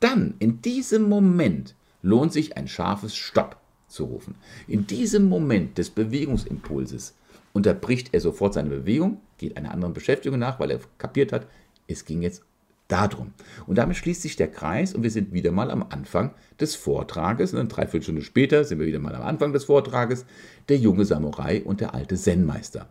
[0.00, 1.74] dann, in diesem Moment,
[2.06, 3.56] lohnt sich ein scharfes Stopp
[3.88, 4.36] zu rufen.
[4.68, 7.14] In diesem Moment des Bewegungsimpulses
[7.52, 11.46] unterbricht er sofort seine Bewegung, geht einer anderen Beschäftigung nach, weil er kapiert hat,
[11.88, 12.42] es ging jetzt
[12.88, 13.32] darum.
[13.66, 17.52] Und damit schließt sich der Kreis und wir sind wieder mal am Anfang des Vortrages.
[17.52, 20.26] Und eine Dreiviertelstunde später sind wir wieder mal am Anfang des Vortrages.
[20.68, 22.88] Der junge Samurai und der alte Zen-Meister.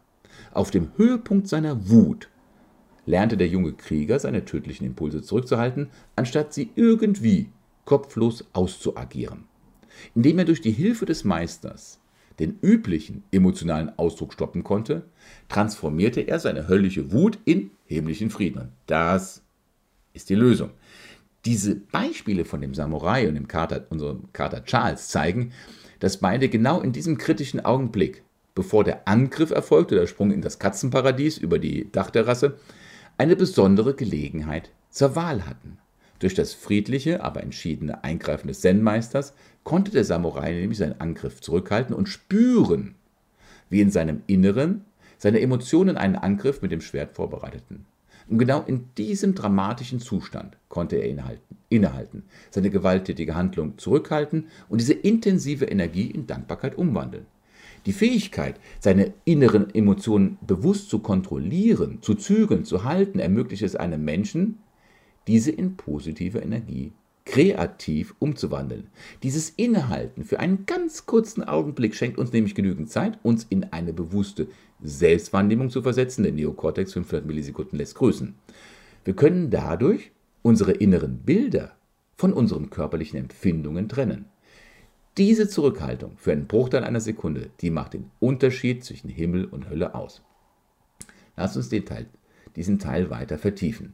[0.52, 2.30] Auf dem Höhepunkt seiner Wut
[3.06, 7.50] lernte der junge Krieger seine tödlichen Impulse zurückzuhalten, anstatt sie irgendwie
[7.86, 9.46] kopflos auszuagieren.
[10.14, 12.00] Indem er durch die Hilfe des Meisters
[12.40, 15.04] den üblichen emotionalen Ausdruck stoppen konnte,
[15.48, 18.74] transformierte er seine höllische Wut in himmlischen Frieden.
[18.88, 19.42] Das
[20.14, 20.72] ist die Lösung.
[21.46, 25.52] Diese Beispiele von dem Samurai und dem Kater, unserem Kater Charles zeigen,
[26.00, 28.24] dass beide genau in diesem kritischen Augenblick,
[28.54, 32.58] bevor der Angriff erfolgte, der Sprung in das Katzenparadies über die Dachterrasse,
[33.18, 35.78] eine besondere Gelegenheit zur Wahl hatten.
[36.20, 41.96] Durch das friedliche, aber entschiedene Eingreifen des Zen-Meisters konnte der Samurai nämlich seinen Angriff zurückhalten
[41.96, 42.96] und spüren,
[43.70, 44.86] wie in seinem Inneren
[45.18, 47.86] seine Emotionen einen Angriff mit dem Schwert vorbereiteten.
[48.28, 54.82] Und genau in diesem dramatischen Zustand konnte er innehalten, innehalten, seine gewalttätige Handlung zurückhalten und
[54.82, 57.28] diese intensive Energie in Dankbarkeit umwandeln.
[57.86, 64.04] Die Fähigkeit, seine inneren Emotionen bewusst zu kontrollieren, zu zügeln, zu halten, ermöglicht es einem
[64.04, 64.58] Menschen,
[65.28, 66.94] diese in positive Energie
[67.26, 68.88] kreativ umzuwandeln.
[69.24, 73.94] Dieses Innehalten für einen ganz kurzen Augenblick schenkt uns nämlich genügend Zeit, uns in eine
[73.94, 74.48] bewusste
[74.82, 76.24] Selbstwahrnehmung zu versetzen.
[76.24, 78.36] Der Neokortex 500 Millisekunden lässt grüßen.
[79.04, 80.12] Wir können dadurch
[80.44, 81.76] unsere inneren Bilder
[82.16, 84.26] von unseren körperlichen Empfindungen trennen.
[85.18, 89.96] Diese Zurückhaltung für einen Bruchteil einer Sekunde, die macht den Unterschied zwischen Himmel und Hölle
[89.96, 90.22] aus.
[91.36, 92.06] Lass uns Teil,
[92.56, 93.94] diesen Teil weiter vertiefen.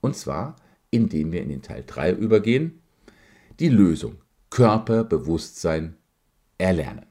[0.00, 0.56] Und zwar
[0.94, 2.80] indem wir in den Teil 3 übergehen,
[3.58, 4.18] die Lösung
[4.50, 5.96] Körperbewusstsein
[6.56, 7.06] erlernen.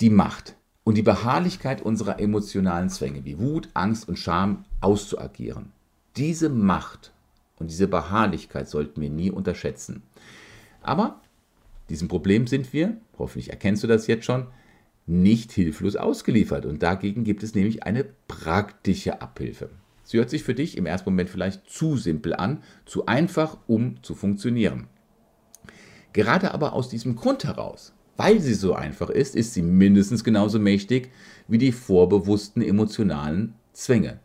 [0.00, 5.72] Die Macht und die Beharrlichkeit unserer emotionalen Zwänge wie Wut, Angst und Scham auszuagieren.
[6.16, 7.12] Diese Macht
[7.56, 10.02] und diese Beharrlichkeit sollten wir nie unterschätzen.
[10.82, 11.20] Aber
[11.90, 14.46] diesem Problem sind wir, hoffentlich erkennst du das jetzt schon,
[15.06, 16.64] nicht hilflos ausgeliefert.
[16.64, 19.68] Und dagegen gibt es nämlich eine praktische Abhilfe.
[20.04, 24.02] Sie hört sich für dich im ersten Moment vielleicht zu simpel an, zu einfach, um
[24.02, 24.86] zu funktionieren.
[26.12, 30.58] Gerade aber aus diesem Grund heraus, weil sie so einfach ist, ist sie mindestens genauso
[30.58, 31.10] mächtig
[31.48, 34.20] wie die vorbewussten emotionalen Zwänge.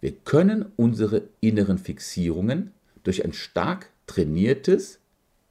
[0.00, 2.70] Wir können unsere inneren Fixierungen
[3.02, 5.00] durch ein stark trainiertes,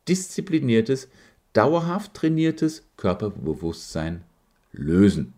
[0.07, 1.09] diszipliniertes,
[1.53, 4.23] dauerhaft trainiertes Körperbewusstsein
[4.71, 5.33] lösen.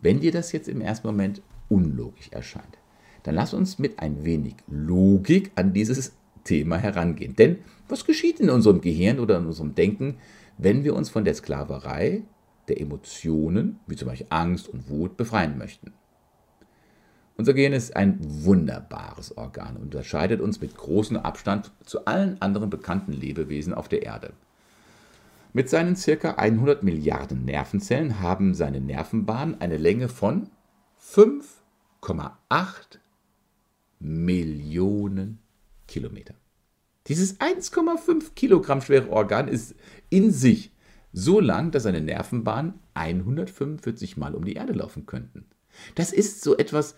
[0.00, 2.78] Wenn dir das jetzt im ersten Moment unlogisch erscheint,
[3.24, 6.12] dann lass uns mit ein wenig Logik an dieses
[6.44, 7.34] Thema herangehen.
[7.34, 7.58] Denn
[7.88, 10.18] was geschieht in unserem Gehirn oder in unserem Denken,
[10.58, 12.22] wenn wir uns von der Sklaverei
[12.68, 15.92] der Emotionen, wie zum Beispiel Angst und Wut, befreien möchten?
[17.36, 22.70] Unser Gehirn ist ein wunderbares Organ und unterscheidet uns mit großem Abstand zu allen anderen
[22.70, 24.34] bekannten Lebewesen auf der Erde.
[25.52, 26.30] Mit seinen ca.
[26.30, 30.48] 100 Milliarden Nervenzellen haben seine Nervenbahnen eine Länge von
[31.00, 32.98] 5,8
[34.04, 35.38] Millionen
[35.88, 36.34] Kilometer.
[37.06, 39.74] Dieses 1,5 Kilogramm schwere Organ ist
[40.10, 40.72] in sich
[41.12, 45.46] so lang, dass seine Nervenbahnen 145 Mal um die Erde laufen könnten.
[45.94, 46.96] Das ist so etwas,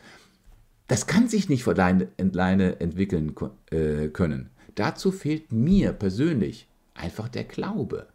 [0.87, 3.35] das kann sich nicht von alleine entwickeln
[3.71, 4.51] äh, können.
[4.75, 8.09] Dazu fehlt mir persönlich einfach der Glaube.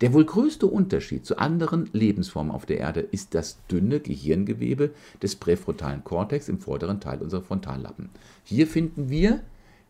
[0.00, 4.90] Der wohl größte Unterschied zu anderen Lebensformen auf der Erde ist das dünne Gehirngewebe
[5.22, 8.10] des präfrontalen Kortex im vorderen Teil unserer Frontallappen.
[8.44, 9.40] Hier finden wir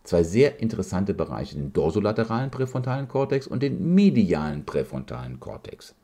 [0.04, 5.94] zwei sehr interessante Bereiche, den dorsolateralen präfrontalen Kortex und den medialen präfrontalen Kortex.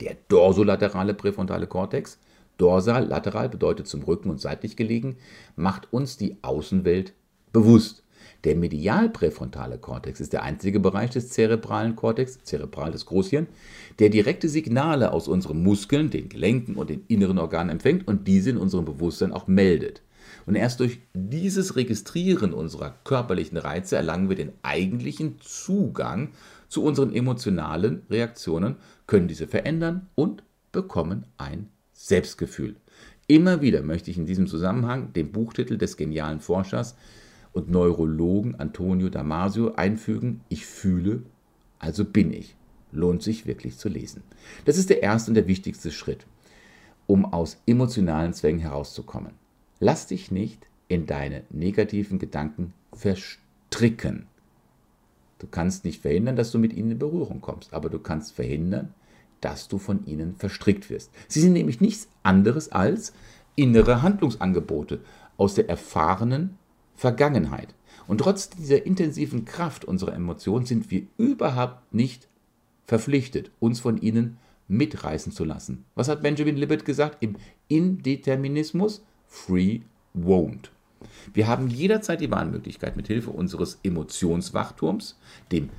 [0.00, 2.18] Der dorsolaterale präfrontale Kortex,
[2.56, 5.16] dorsal, lateral bedeutet zum Rücken und seitlich gelegen,
[5.56, 7.12] macht uns die Außenwelt
[7.52, 8.02] bewusst.
[8.44, 13.48] Der medial-präfrontale Kortex ist der einzige Bereich des zerebralen Kortex, zerebral des Großhirn,
[13.98, 18.50] der direkte Signale aus unseren Muskeln, den Gelenken und den inneren Organen empfängt und diese
[18.50, 20.02] in unserem Bewusstsein auch meldet.
[20.46, 26.30] Und erst durch dieses Registrieren unserer körperlichen Reize erlangen wir den eigentlichen Zugang
[26.68, 28.76] zu unseren emotionalen Reaktionen,
[29.06, 32.76] können diese verändern und bekommen ein Selbstgefühl.
[33.26, 36.94] Immer wieder möchte ich in diesem Zusammenhang den Buchtitel des genialen Forschers
[37.58, 41.22] und Neurologen Antonio Damasio einfügen, ich fühle,
[41.78, 42.54] also bin ich.
[42.92, 44.22] Lohnt sich wirklich zu lesen.
[44.64, 46.26] Das ist der erste und der wichtigste Schritt,
[47.06, 49.32] um aus emotionalen Zwängen herauszukommen.
[49.80, 54.26] Lass dich nicht in deine negativen Gedanken verstricken.
[55.38, 58.94] Du kannst nicht verhindern, dass du mit ihnen in Berührung kommst, aber du kannst verhindern,
[59.40, 61.10] dass du von ihnen verstrickt wirst.
[61.28, 63.12] Sie sind nämlich nichts anderes als
[63.54, 65.00] innere Handlungsangebote
[65.36, 66.57] aus der erfahrenen
[66.98, 67.74] Vergangenheit.
[68.08, 72.26] Und trotz dieser intensiven Kraft unserer Emotionen sind wir überhaupt nicht
[72.86, 75.84] verpflichtet, uns von ihnen mitreißen zu lassen.
[75.94, 77.18] Was hat Benjamin Libet gesagt?
[77.20, 77.36] Im
[77.68, 79.80] Indeterminismus free
[80.12, 80.70] won't.
[81.32, 85.18] Wir haben jederzeit die Wahlmöglichkeit, mit Hilfe unseres Emotionswachturms,
[85.52, 85.70] dem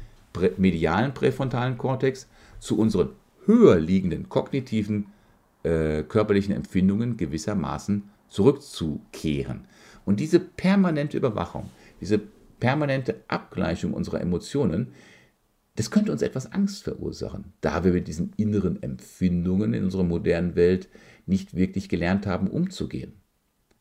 [0.58, 2.28] medialen präfrontalen Kortex,
[2.60, 3.10] zu unseren
[3.46, 5.08] höher liegenden kognitiven
[5.64, 9.66] äh, körperlichen Empfindungen gewissermaßen zurückzukehren.
[10.10, 11.70] Und diese permanente Überwachung,
[12.02, 12.20] diese
[12.60, 14.88] permanente Abgleichung unserer Emotionen,
[15.76, 20.56] das könnte uns etwas Angst verursachen, da wir mit diesen inneren Empfindungen in unserer modernen
[20.56, 20.90] Welt
[21.28, 23.22] nicht wirklich gelernt haben, umzugehen.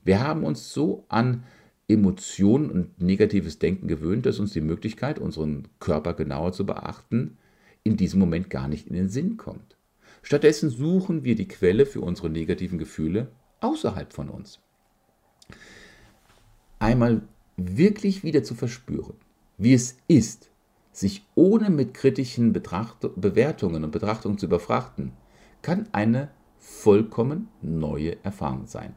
[0.04, 1.44] Wir haben uns so an
[1.88, 7.38] Emotionen und negatives Denken gewöhnt, dass uns die Möglichkeit, unseren Körper genauer zu beachten,
[7.84, 9.78] in diesem Moment gar nicht in den Sinn kommt.
[10.20, 13.28] Stattdessen suchen wir die Quelle für unsere negativen Gefühle
[13.60, 14.60] außerhalb von uns
[16.78, 17.22] einmal
[17.56, 19.14] wirklich wieder zu verspüren,
[19.56, 20.50] wie es ist,
[20.92, 25.12] sich ohne mit kritischen Betracht Bewertungen und Betrachtungen zu überfrachten,
[25.62, 28.94] kann eine vollkommen neue Erfahrung sein.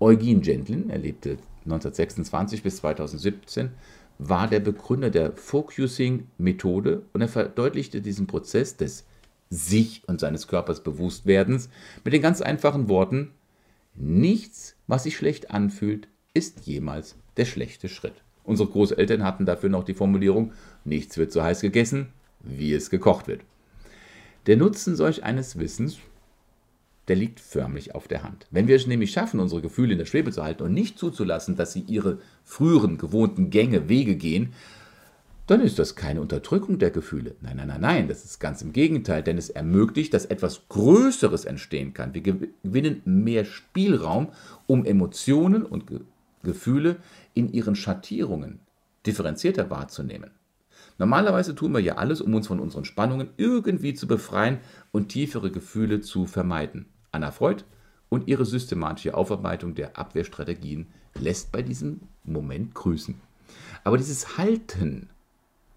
[0.00, 3.70] Eugen Gentlin, er lebte 1926 bis 2017,
[4.18, 9.06] war der Begründer der Focusing-Methode und er verdeutlichte diesen Prozess des
[9.50, 11.70] sich und seines Körpers Bewusstwerdens
[12.04, 13.32] mit den ganz einfachen Worten,
[13.94, 18.14] nichts, was sich schlecht anfühlt, ist jemals der schlechte Schritt.
[18.44, 20.52] Unsere Großeltern hatten dafür noch die Formulierung,
[20.84, 22.08] nichts wird so heiß gegessen,
[22.40, 23.42] wie es gekocht wird.
[24.46, 25.98] Der Nutzen solch eines Wissens,
[27.08, 28.46] der liegt förmlich auf der Hand.
[28.50, 31.56] Wenn wir es nämlich schaffen, unsere Gefühle in der Schwebe zu halten und nicht zuzulassen,
[31.56, 34.52] dass sie ihre früheren gewohnten Gänge, Wege gehen,
[35.50, 37.34] dann ist das keine Unterdrückung der Gefühle.
[37.40, 41.44] Nein, nein, nein, nein, das ist ganz im Gegenteil, denn es ermöglicht, dass etwas Größeres
[41.44, 42.14] entstehen kann.
[42.14, 44.28] Wir gewinnen mehr Spielraum,
[44.68, 45.86] um Emotionen und
[46.42, 46.96] Gefühle
[47.34, 48.60] in ihren Schattierungen
[49.06, 50.30] differenzierter wahrzunehmen.
[50.98, 54.58] Normalerweise tun wir ja alles, um uns von unseren Spannungen irgendwie zu befreien
[54.92, 56.86] und tiefere Gefühle zu vermeiden.
[57.12, 57.64] Anna Freud
[58.08, 63.20] und ihre systematische Aufarbeitung der Abwehrstrategien lässt bei diesem Moment grüßen.
[63.82, 65.08] Aber dieses Halten,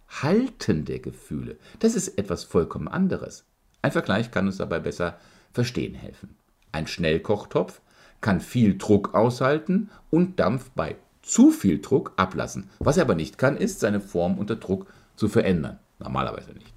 [0.09, 3.45] Halten der Gefühle, das ist etwas vollkommen anderes.
[3.81, 5.17] Ein Vergleich kann uns dabei besser
[5.51, 6.35] verstehen helfen.
[6.71, 7.81] Ein Schnellkochtopf
[8.23, 12.69] kann viel Druck aushalten und Dampf bei zu viel Druck ablassen.
[12.79, 15.79] Was er aber nicht kann, ist, seine Form unter Druck zu verändern.
[15.99, 16.73] Normalerweise nicht.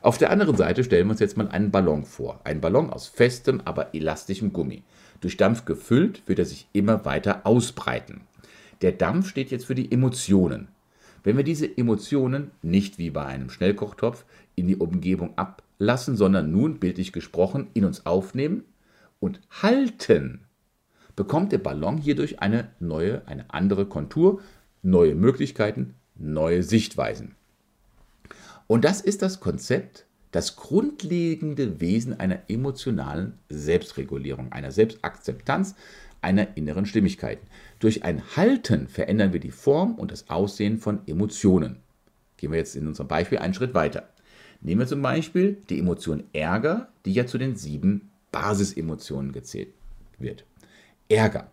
[0.00, 2.40] Auf der anderen Seite stellen wir uns jetzt mal einen Ballon vor.
[2.44, 4.82] Ein Ballon aus festem, aber elastischem Gummi.
[5.20, 8.22] Durch Dampf gefüllt wird er sich immer weiter ausbreiten.
[8.82, 10.68] Der Dampf steht jetzt für die Emotionen.
[11.24, 14.24] Wenn wir diese Emotionen nicht wie bei einem Schnellkochtopf
[14.54, 18.64] in die Umgebung ablassen, sondern nun bildlich gesprochen in uns aufnehmen
[19.18, 20.45] und halten,
[21.16, 24.40] bekommt der Ballon hierdurch eine neue, eine andere Kontur,
[24.82, 27.34] neue Möglichkeiten, neue Sichtweisen.
[28.66, 35.74] Und das ist das Konzept, das grundlegende Wesen einer emotionalen Selbstregulierung, einer Selbstakzeptanz,
[36.20, 37.38] einer inneren Stimmigkeit.
[37.78, 41.76] Durch ein Halten verändern wir die Form und das Aussehen von Emotionen.
[42.36, 44.08] Gehen wir jetzt in unserem Beispiel einen Schritt weiter.
[44.60, 49.68] Nehmen wir zum Beispiel die Emotion Ärger, die ja zu den sieben Basisemotionen gezählt
[50.18, 50.44] wird.
[51.08, 51.50] Ärger.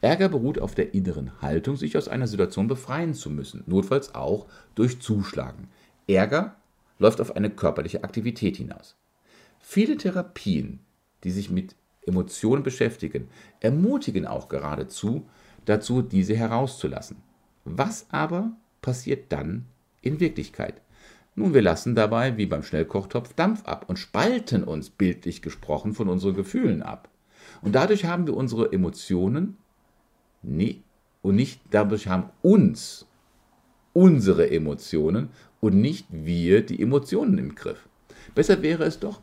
[0.00, 4.46] Ärger beruht auf der inneren Haltung, sich aus einer Situation befreien zu müssen, notfalls auch
[4.74, 5.68] durch Zuschlagen.
[6.08, 6.56] Ärger
[6.98, 8.96] läuft auf eine körperliche Aktivität hinaus.
[9.58, 10.80] Viele Therapien,
[11.22, 11.76] die sich mit
[12.06, 13.28] Emotionen beschäftigen,
[13.60, 15.28] ermutigen auch geradezu
[15.66, 17.18] dazu, diese herauszulassen.
[17.64, 19.66] Was aber passiert dann
[20.00, 20.80] in Wirklichkeit?
[21.34, 26.08] Nun, wir lassen dabei, wie beim Schnellkochtopf, Dampf ab und spalten uns, bildlich gesprochen, von
[26.08, 27.09] unseren Gefühlen ab.
[27.62, 29.56] Und dadurch haben wir unsere Emotionen
[30.42, 30.82] nie,
[31.22, 33.06] und nicht dadurch haben uns
[33.92, 35.30] unsere Emotionen
[35.60, 37.88] und nicht wir die Emotionen im Griff.
[38.34, 39.20] Besser wäre es doch,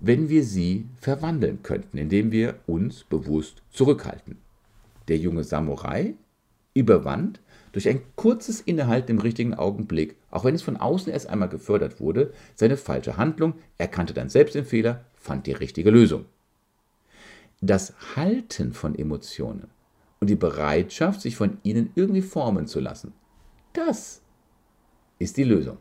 [0.00, 4.38] wenn wir sie verwandeln könnten, indem wir uns bewusst zurückhalten.
[5.08, 6.14] Der junge Samurai
[6.72, 7.40] überwand
[7.72, 12.00] durch ein kurzes Innehalten im richtigen Augenblick, auch wenn es von außen erst einmal gefördert
[12.00, 16.24] wurde, seine falsche Handlung, erkannte dann selbst den Fehler, fand die richtige Lösung.
[17.60, 19.68] Das Halten von Emotionen
[20.20, 23.12] und die Bereitschaft, sich von ihnen irgendwie formen zu lassen,
[23.72, 24.22] das
[25.18, 25.76] ist die Lösung.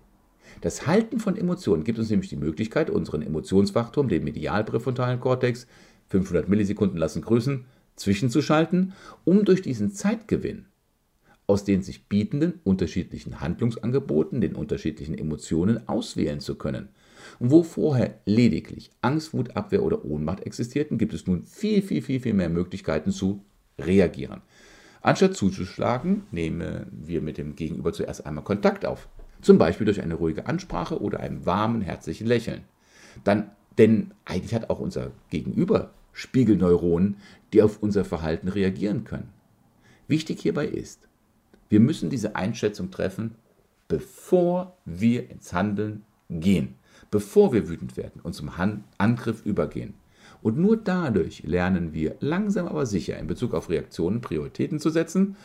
[0.61, 5.67] Das Halten von Emotionen gibt uns nämlich die Möglichkeit, unseren Emotionswachturm, den medialpräfrontalen Kortex,
[6.07, 7.65] 500 Millisekunden lassen grüßen,
[7.95, 10.65] zwischenzuschalten, um durch diesen Zeitgewinn
[11.47, 16.89] aus den sich bietenden unterschiedlichen Handlungsangeboten, den unterschiedlichen Emotionen auswählen zu können.
[17.39, 22.01] Und wo vorher lediglich Angst, Wut, Abwehr oder Ohnmacht existierten, gibt es nun viel, viel,
[22.01, 23.43] viel, viel mehr Möglichkeiten zu
[23.79, 24.41] reagieren.
[25.01, 29.07] Anstatt zuzuschlagen, nehmen wir mit dem Gegenüber zuerst einmal Kontakt auf.
[29.41, 32.65] Zum Beispiel durch eine ruhige Ansprache oder einem warmen, herzlichen Lächeln.
[33.23, 37.17] Dann, denn eigentlich hat auch unser Gegenüber Spiegelneuronen,
[37.53, 39.29] die auf unser Verhalten reagieren können.
[40.09, 41.07] Wichtig hierbei ist,
[41.69, 43.35] wir müssen diese Einschätzung treffen,
[43.87, 46.75] bevor wir ins Handeln gehen,
[47.11, 48.51] bevor wir wütend werden und zum
[48.97, 49.95] Angriff übergehen.
[50.41, 55.35] Und nur dadurch lernen wir langsam aber sicher in Bezug auf Reaktionen Prioritäten zu setzen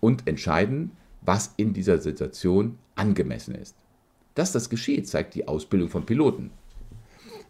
[0.00, 3.76] und entscheiden, was in dieser Situation angemessen ist.
[4.34, 6.50] Dass das geschieht, zeigt die Ausbildung von Piloten.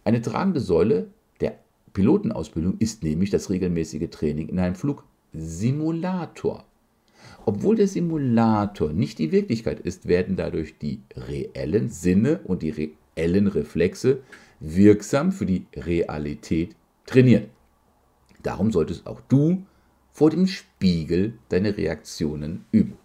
[0.05, 1.09] Eine tragende Säule
[1.41, 1.59] der
[1.93, 6.65] Pilotenausbildung ist nämlich das regelmäßige Training in einem Flugsimulator.
[7.47, 12.71] Obwohl der Simulator nicht die Wirklichkeit ist, werden dadurch die reellen Sinne und die
[13.17, 14.23] Reflexe
[14.61, 16.75] wirksam für die Realität
[17.07, 17.51] trainiert.
[18.43, 19.65] Darum solltest auch du
[20.13, 22.97] vor dem Spiegel deine Reaktionen üben.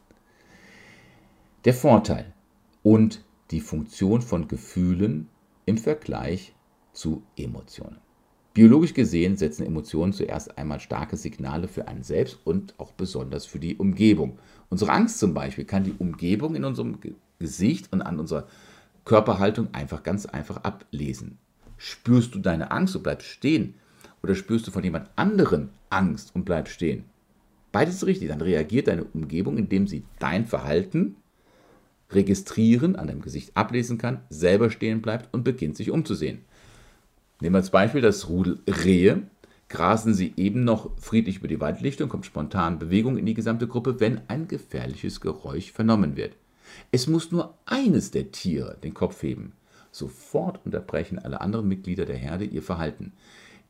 [1.65, 2.33] Der Vorteil
[2.83, 5.27] und die Funktion von Gefühlen
[5.65, 6.53] im Vergleich
[6.93, 7.97] zu Emotionen.
[8.53, 13.59] Biologisch gesehen setzen Emotionen zuerst einmal starke Signale für einen selbst und auch besonders für
[13.59, 14.39] die Umgebung.
[14.69, 16.97] Unsere Angst zum Beispiel kann die Umgebung in unserem
[17.39, 18.47] Gesicht und an unserer
[19.09, 21.39] Körperhaltung einfach ganz einfach ablesen.
[21.77, 23.73] Spürst du deine Angst und bleibst stehen?
[24.21, 27.05] Oder spürst du von jemand anderen Angst und bleibst stehen?
[27.71, 28.27] Beides ist richtig.
[28.27, 31.15] Dann reagiert deine Umgebung, indem sie dein Verhalten
[32.11, 36.41] registrieren, an deinem Gesicht ablesen kann, selber stehen bleibt und beginnt sich umzusehen.
[37.41, 39.23] Nehmen wir als Beispiel das Rudel Rehe.
[39.69, 43.99] Grasen sie eben noch friedlich über die Waldlichtung, kommt spontan Bewegung in die gesamte Gruppe,
[43.99, 46.35] wenn ein gefährliches Geräusch vernommen wird.
[46.91, 49.53] Es muss nur eines der Tiere den Kopf heben.
[49.91, 53.13] Sofort unterbrechen alle anderen Mitglieder der Herde ihr Verhalten.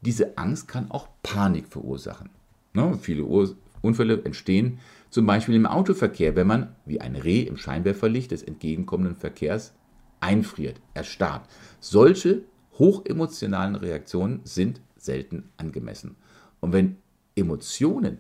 [0.02, 2.30] Diese Angst kann auch Panik verursachen.
[2.74, 4.80] Ne, viele Ur Unfälle entstehen
[5.10, 9.74] zum Beispiel im Autoverkehr, wenn man, wie ein Reh im Scheinwerferlicht des entgegenkommenden Verkehrs,
[10.20, 11.48] einfriert, erstarrt.
[11.80, 12.44] Solche
[12.78, 16.16] hochemotionalen Reaktionen sind selten angemessen.
[16.60, 16.98] Und wenn
[17.36, 18.20] Emotionen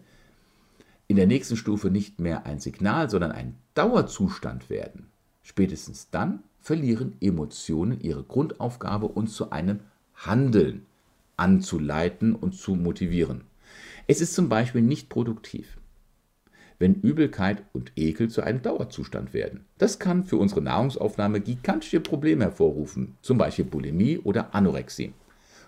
[1.09, 5.07] in der nächsten Stufe nicht mehr ein Signal, sondern ein Dauerzustand werden,
[5.41, 9.79] spätestens dann verlieren Emotionen ihre Grundaufgabe, uns zu einem
[10.13, 10.85] Handeln
[11.35, 13.45] anzuleiten und zu motivieren.
[14.05, 15.79] Es ist zum Beispiel nicht produktiv,
[16.77, 19.65] wenn Übelkeit und Ekel zu einem Dauerzustand werden.
[19.79, 25.13] Das kann für unsere Nahrungsaufnahme gigantische Probleme hervorrufen, zum Beispiel Bulimie oder Anorexie.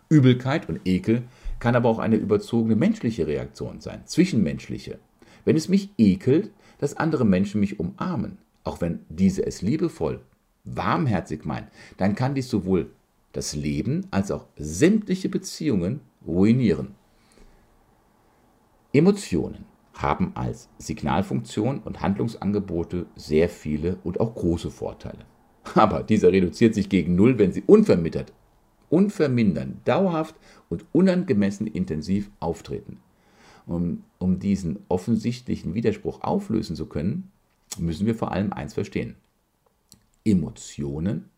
[0.08, 1.24] Übelkeit und Ekel
[1.58, 5.00] kann aber auch eine überzogene menschliche Reaktion sein, zwischenmenschliche.
[5.46, 10.22] Wenn es mich ekelt, dass andere Menschen mich umarmen, auch wenn diese es liebevoll,
[10.64, 11.68] warmherzig meinen,
[11.98, 12.92] dann kann dies sowohl
[13.32, 16.96] das Leben als auch sämtliche Beziehungen ruinieren.
[18.94, 25.26] Emotionen haben als Signalfunktion und Handlungsangebote sehr viele und auch große Vorteile.
[25.76, 28.34] Aber dieser reduziert sich gegen Null, wenn sie unvermittert,
[28.90, 30.36] unvermindern, dauerhaft
[30.70, 33.00] und unangemessen intensiv auftreten.
[33.66, 37.32] Um, um diesen offensichtlichen Widerspruch auflösen zu können,
[37.78, 39.16] müssen wir vor allem eins verstehen.
[40.26, 41.30] Emotionen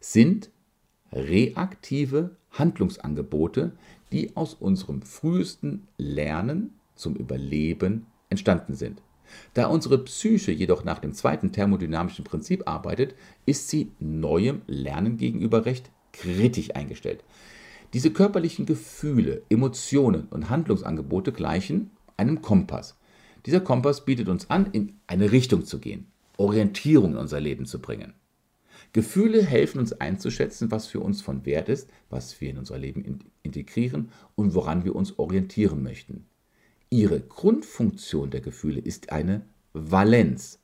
[0.00, 0.50] sind
[1.12, 3.72] reaktive Handlungsangebote,
[4.12, 9.00] die aus unserem frühesten Lernen zum Überleben entstanden sind.
[9.54, 13.14] Da unsere Psyche jedoch nach dem zweiten thermodynamischen Prinzip arbeitet,
[13.46, 17.22] ist sie neuem Lernen gegenüber recht kritisch eingestellt.
[17.92, 22.96] Diese körperlichen Gefühle, Emotionen und Handlungsangebote gleichen einem Kompass.
[23.46, 27.80] Dieser Kompass bietet uns an, in eine Richtung zu gehen, Orientierung in unser Leben zu
[27.80, 28.14] bringen.
[28.92, 33.20] Gefühle helfen uns einzuschätzen, was für uns von Wert ist, was wir in unser Leben
[33.42, 36.26] integrieren und woran wir uns orientieren möchten.
[36.90, 40.58] Ihre Grundfunktion der Gefühle ist eine Valenz.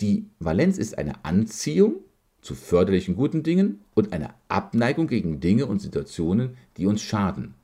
[0.00, 1.96] Die Valenz ist eine Anziehung
[2.42, 7.54] zu förderlichen guten Dingen und eine Abneigung gegen Dinge und Situationen, die uns schaden.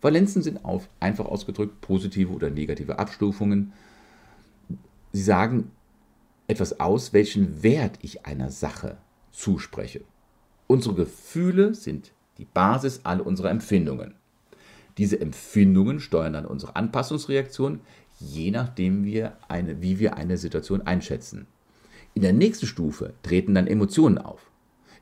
[0.00, 3.72] Valenzen sind auf, einfach ausgedrückt positive oder negative Abstufungen.
[5.12, 5.72] Sie sagen
[6.46, 8.98] etwas aus, welchen Wert ich einer Sache
[9.32, 10.02] zuspreche.
[10.66, 14.14] Unsere Gefühle sind die Basis all unserer Empfindungen.
[14.98, 17.80] Diese Empfindungen steuern dann unsere Anpassungsreaktion,
[18.20, 21.46] je nachdem wir eine, wie wir eine Situation einschätzen.
[22.18, 24.50] In der nächsten Stufe treten dann Emotionen auf.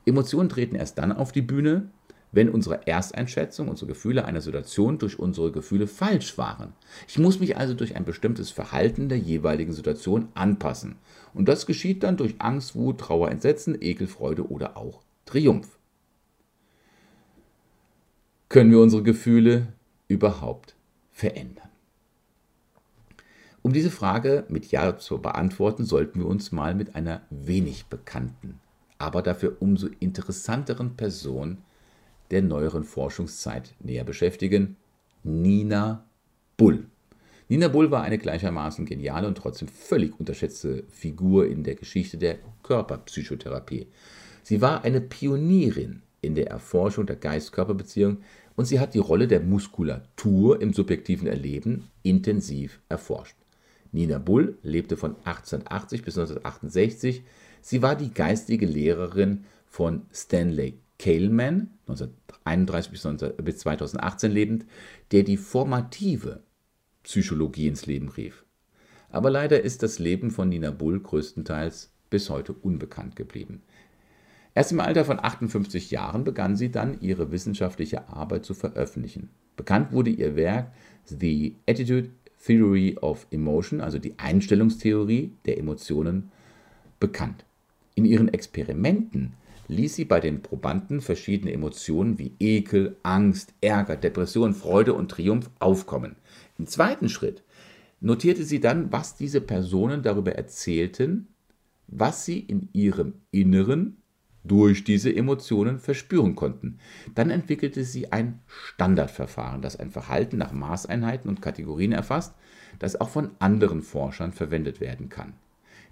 [0.05, 1.89] Emotionen treten erst dann auf die Bühne,
[2.31, 6.73] wenn unsere Ersteinschätzung, unsere Gefühle einer Situation durch unsere Gefühle falsch waren.
[7.07, 10.97] Ich muss mich also durch ein bestimmtes Verhalten der jeweiligen Situation anpassen.
[11.33, 15.79] Und das geschieht dann durch Angst, Wut, Trauer, Entsetzen, Ekel, Freude oder auch Triumph.
[18.47, 19.69] Können wir unsere Gefühle
[20.07, 20.75] überhaupt
[21.11, 21.66] verändern?
[23.67, 28.61] Um diese Frage mit Ja zu beantworten, sollten wir uns mal mit einer wenig bekannten,
[28.97, 31.57] aber dafür umso interessanteren Person
[32.31, 34.77] der neueren Forschungszeit näher beschäftigen,
[35.21, 36.05] Nina
[36.55, 36.85] Bull.
[37.49, 42.37] Nina Bull war eine gleichermaßen geniale und trotzdem völlig unterschätzte Figur in der Geschichte der
[42.63, 43.87] Körperpsychotherapie.
[44.43, 48.19] Sie war eine Pionierin in der Erforschung der Geist-Körper-Beziehung
[48.55, 53.35] und sie hat die Rolle der Muskulatur im subjektiven Erleben intensiv erforscht.
[53.91, 57.23] Nina Bull lebte von 1880 bis 1968.
[57.61, 64.65] Sie war die geistige Lehrerin von Stanley Kaleman, 1931 bis, 19, bis 2018 lebend,
[65.11, 66.41] der die formative
[67.03, 68.45] Psychologie ins Leben rief.
[69.09, 73.61] Aber leider ist das Leben von Nina Bull größtenteils bis heute unbekannt geblieben.
[74.53, 79.29] Erst im Alter von 58 Jahren begann sie dann ihre wissenschaftliche Arbeit zu veröffentlichen.
[79.55, 80.71] Bekannt wurde ihr Werk
[81.05, 82.09] The Attitude
[82.45, 86.31] Theory of Emotion, also die Einstellungstheorie der Emotionen,
[86.99, 87.45] bekannt.
[87.95, 89.33] In ihren Experimenten
[89.67, 95.49] ließ sie bei den Probanden verschiedene Emotionen wie Ekel, Angst, Ärger, Depression, Freude und Triumph
[95.59, 96.15] aufkommen.
[96.57, 97.43] Im zweiten Schritt
[97.99, 101.27] notierte sie dann, was diese Personen darüber erzählten,
[101.87, 103.97] was sie in ihrem Inneren
[104.47, 106.79] durch diese Emotionen verspüren konnten.
[107.15, 112.33] Dann entwickelte sie ein Standardverfahren, das ein Verhalten nach Maßeinheiten und Kategorien erfasst,
[112.79, 115.33] das auch von anderen Forschern verwendet werden kann.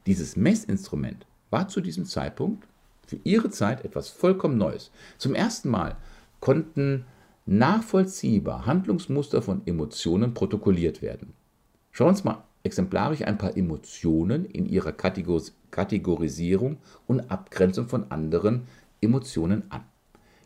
[0.06, 2.68] Dieses Messinstrument war zu diesem Zeitpunkt
[3.08, 4.92] für ihre Zeit etwas vollkommen Neues.
[5.18, 5.98] Zum ersten Mal
[6.40, 7.06] konnten
[7.46, 11.34] nachvollziehbar Handlungsmuster von Emotionen protokolliert werden.
[11.92, 18.68] Schauen wir uns mal exemplarisch ein paar Emotionen in ihrer Kategorisierung und Abgrenzung von anderen
[19.02, 19.86] Emotionen an.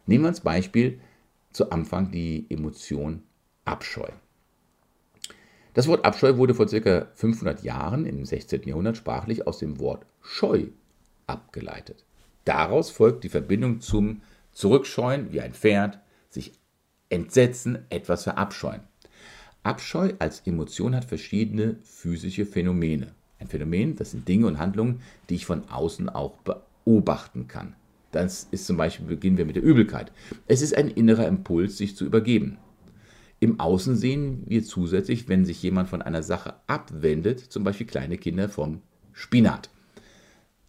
[0.06, 1.00] Nehmen wir als Beispiel
[1.52, 3.24] zu Anfang die Emotion
[3.66, 4.10] Abscheu.
[5.74, 7.08] Das Wort Abscheu wurde vor ca.
[7.14, 8.64] 500 Jahren im 16.
[8.64, 10.66] Jahrhundert sprachlich aus dem Wort Scheu
[11.28, 12.06] abgeleitet.
[12.44, 16.00] Daraus folgt die Verbindung zum Zurückscheuen wie ein Pferd,
[16.30, 16.54] sich
[17.10, 18.82] entsetzen, etwas verabscheuen.
[19.64, 23.14] Abscheu als Emotion hat verschiedene physische Phänomene.
[23.40, 26.36] Ein Phänomen, das sind Dinge und Handlungen, die ich von außen auch
[26.86, 27.76] beobachten kann.
[28.12, 30.12] Das ist zum Beispiel, beginnen wir mit der Übelkeit.
[30.48, 32.58] Es ist ein innerer Impuls, sich zu übergeben.
[33.40, 38.18] Im Außen sehen wir zusätzlich, wenn sich jemand von einer Sache abwendet, zum Beispiel kleine
[38.18, 38.82] Kinder vom
[39.14, 39.70] Spinat.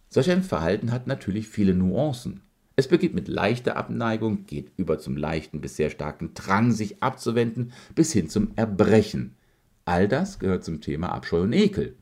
[0.09, 2.41] Solch ein Verhalten hat natürlich viele Nuancen.
[2.81, 7.73] Es beginnt mit leichter Abneigung, geht über zum leichten bis sehr starken Drang, sich abzuwenden,
[7.93, 9.35] bis hin zum Erbrechen.
[9.85, 11.95] All das gehört zum Thema Abscheu und Ekel.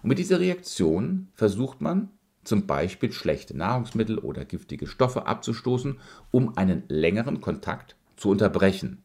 [0.00, 2.08] Und mit dieser Reaktion versucht man
[2.44, 5.98] zum Beispiel schlechte Nahrungsmittel oder giftige Stoffe abzustoßen,
[6.30, 9.02] um einen längeren Kontakt zu unterbrechen.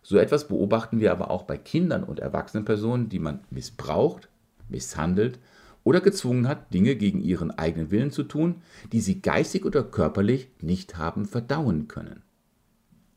[0.00, 4.30] So etwas beobachten wir aber auch bei Kindern und erwachsenen Personen, die man missbraucht,
[4.70, 5.40] misshandelt
[5.88, 8.56] oder gezwungen hat, Dinge gegen ihren eigenen Willen zu tun,
[8.92, 12.22] die sie geistig oder körperlich nicht haben verdauen können.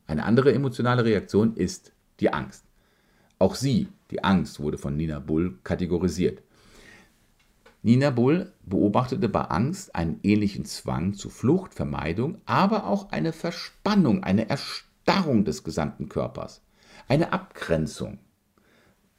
[0.06, 2.64] Eine andere emotionale Reaktion ist die Angst.
[3.38, 6.40] Auch sie, die Angst, wurde von Nina Bull kategorisiert.
[7.82, 14.24] Nina Bull beobachtete bei Angst einen ähnlichen Zwang zu Flucht, Vermeidung, aber auch eine Verspannung,
[14.24, 16.62] eine Erstarrung des gesamten Körpers,
[17.06, 18.18] eine Abgrenzung.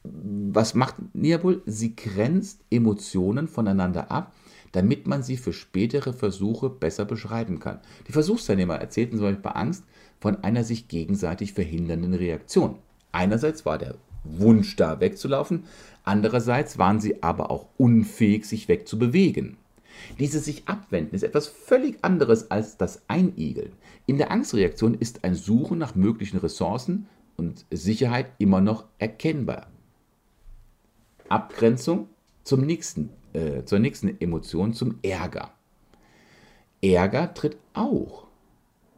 [0.04, 1.62] Was macht Nina Bull?
[1.64, 4.34] Sie grenzt Emotionen voneinander ab,
[4.72, 7.80] damit man sie für spätere Versuche besser beschreiben kann.
[8.06, 9.84] Die Versuchsteilnehmer erzählten zum Beispiel bei Angst
[10.20, 12.76] von einer sich gegenseitig verhindernden Reaktion.
[13.12, 13.94] Einerseits war der
[14.24, 15.64] Wunsch da wegzulaufen,
[16.02, 19.56] andererseits waren sie aber auch unfähig, sich wegzubewegen.
[20.18, 23.72] Dieses sich abwenden ist etwas völlig anderes als das Einigeln.
[24.06, 29.68] In der Angstreaktion ist ein Suchen nach möglichen Ressourcen und Sicherheit immer noch erkennbar.
[31.34, 32.08] Abgrenzung
[32.44, 35.50] zum nächsten, äh, zur nächsten Emotion, zum Ärger.
[36.80, 38.28] Ärger tritt auch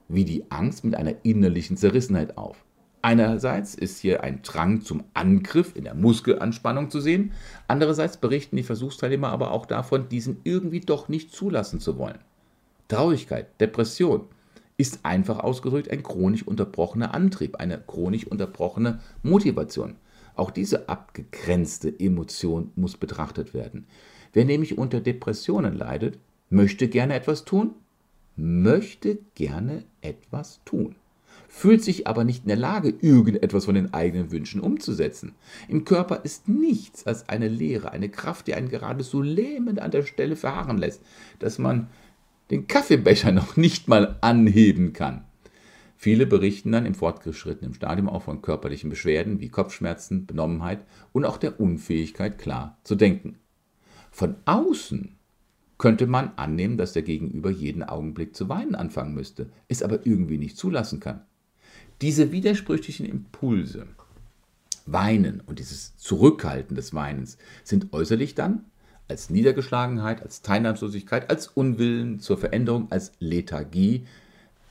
[0.08, 2.62] wie die Angst mit einer innerlichen Zerrissenheit auf.
[3.00, 7.32] Einerseits ist hier ein Drang zum Angriff in der Muskelanspannung zu sehen,
[7.68, 12.18] andererseits berichten die Versuchsteilnehmer aber auch davon, diesen irgendwie doch nicht zulassen zu wollen.
[12.88, 14.26] Traurigkeit, Depression
[14.76, 19.96] ist einfach ausgedrückt ein chronisch unterbrochener Antrieb, eine chronisch unterbrochene Motivation.
[20.36, 23.86] Auch diese abgegrenzte Emotion muss betrachtet werden.
[24.32, 26.18] Wer nämlich unter Depressionen leidet,
[26.50, 27.74] möchte gerne etwas tun,
[28.36, 30.94] möchte gerne etwas tun
[31.48, 35.32] fühlt sich aber nicht in der Lage, irgendetwas von den eigenen Wünschen umzusetzen.
[35.68, 39.90] Im Körper ist nichts als eine Leere, eine Kraft, die einen gerade so lähmend an
[39.90, 41.00] der Stelle verharren lässt,
[41.38, 41.88] dass man
[42.50, 45.24] den Kaffeebecher noch nicht mal anheben kann.
[46.06, 51.36] Viele berichten dann im fortgeschrittenen Stadium auch von körperlichen Beschwerden wie Kopfschmerzen, Benommenheit und auch
[51.36, 53.40] der Unfähigkeit, klar zu denken.
[54.12, 55.16] Von außen
[55.78, 60.38] könnte man annehmen, dass der Gegenüber jeden Augenblick zu weinen anfangen müsste, es aber irgendwie
[60.38, 61.22] nicht zulassen kann.
[62.00, 63.88] Diese widersprüchlichen Impulse,
[64.86, 68.66] Weinen und dieses Zurückhalten des Weinens sind äußerlich dann
[69.08, 74.06] als Niedergeschlagenheit, als Teilnahmslosigkeit, als Unwillen zur Veränderung, als Lethargie,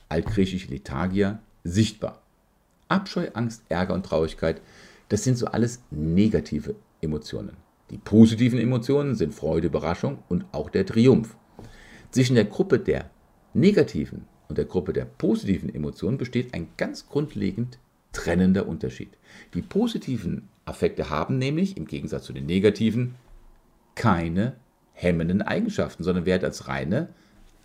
[0.08, 2.22] altgriechisch Lethargia, sichtbar.
[2.88, 4.60] Abscheu, Angst, Ärger und Traurigkeit,
[5.08, 7.56] das sind so alles negative Emotionen.
[7.90, 11.36] Die positiven Emotionen sind Freude, Überraschung und auch der Triumph.
[12.10, 13.10] Zwischen der Gruppe der
[13.54, 17.78] negativen und der Gruppe der positiven Emotionen besteht ein ganz grundlegend
[18.12, 19.10] trennender Unterschied.
[19.54, 23.14] Die positiven Affekte haben nämlich im Gegensatz zu den negativen
[23.94, 24.56] keine
[24.92, 27.08] hemmenden Eigenschaften, sondern werden als reine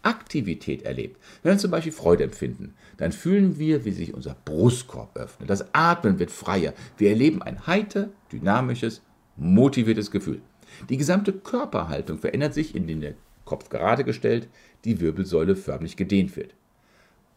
[0.04, 1.22] Aktivität erlebt.
[1.44, 5.50] Wenn wir zum Beispiel Freude empfinden, dann fühlen wir, wie sich unser Brustkorb öffnet.
[5.50, 6.74] Das Atmen wird freier.
[6.98, 9.02] Wir erleben ein heiter, dynamisches,
[9.38, 10.42] motiviertes Gefühl.
[10.90, 14.48] Die gesamte Körperhaltung verändert sich, indem der Kopf gerade gestellt,
[14.86, 16.56] die Wirbelsäule förmlich gedehnt wird.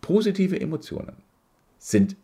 [0.01, 1.17] Positive Emotionen
[1.79, 2.17] sind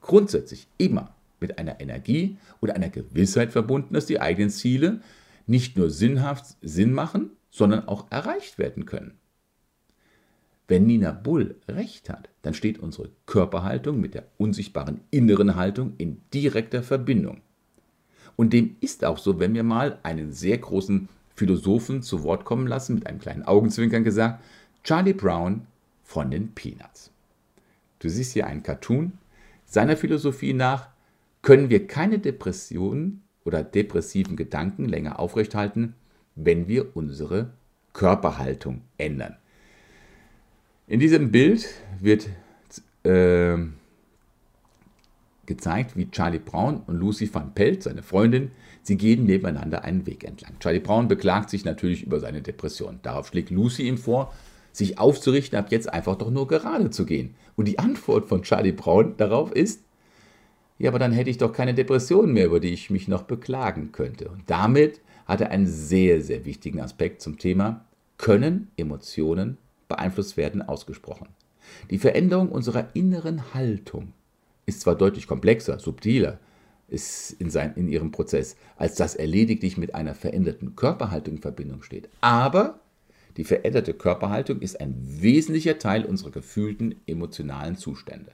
[0.00, 5.00] grundsätzlich immer mit einer Energie oder einer Gewissheit verbunden, dass die eigenen Ziele
[5.46, 9.18] nicht nur sinnhaft Sinn machen, sondern auch erreicht werden können.
[10.66, 16.22] Wenn Nina Bull recht hat, dann steht unsere Körperhaltung mit der unsichtbaren inneren Haltung in
[16.32, 17.42] direkter Verbindung.
[18.36, 22.66] Und dem ist auch so, wenn wir mal einen sehr großen Philosophen zu Wort kommen
[22.66, 24.42] lassen, mit einem kleinen Augenzwinkern gesagt,
[24.82, 25.66] Charlie Brown
[26.02, 27.10] von den Peanuts.
[27.98, 29.12] Du siehst hier einen Cartoon.
[29.66, 30.88] Seiner Philosophie nach
[31.42, 35.94] können wir keine Depressionen oder depressiven Gedanken länger aufrechthalten,
[36.34, 37.50] wenn wir unsere
[37.92, 39.36] Körperhaltung ändern.
[40.86, 41.66] In diesem Bild
[41.98, 42.28] wird
[43.04, 43.56] äh,
[45.46, 48.50] gezeigt, wie Charlie Brown und Lucy van Pelt, seine Freundin,
[48.82, 50.58] sie gehen nebeneinander einen Weg entlang.
[50.60, 53.00] Charlie Brown beklagt sich natürlich über seine Depression.
[53.02, 54.34] Darauf schlägt Lucy ihm vor,
[54.72, 57.34] sich aufzurichten, ab jetzt einfach doch nur gerade zu gehen.
[57.56, 59.82] Und die Antwort von Charlie Brown darauf ist,
[60.78, 63.92] ja, aber dann hätte ich doch keine Depression mehr, über die ich mich noch beklagen
[63.92, 64.28] könnte.
[64.28, 67.84] Und damit hat er einen sehr, sehr wichtigen Aspekt zum Thema,
[68.18, 69.56] können Emotionen
[69.96, 71.28] beeinflusst werden, ausgesprochen.
[71.90, 74.12] Die Veränderung unserer inneren Haltung
[74.66, 76.38] ist zwar deutlich komplexer, subtiler,
[76.88, 81.42] ist in, sein, in ihrem Prozess, als dass er lediglich mit einer veränderten Körperhaltung in
[81.42, 82.08] Verbindung steht.
[82.20, 82.80] Aber
[83.36, 88.32] die veränderte Körperhaltung ist ein wesentlicher Teil unserer gefühlten emotionalen Zustände.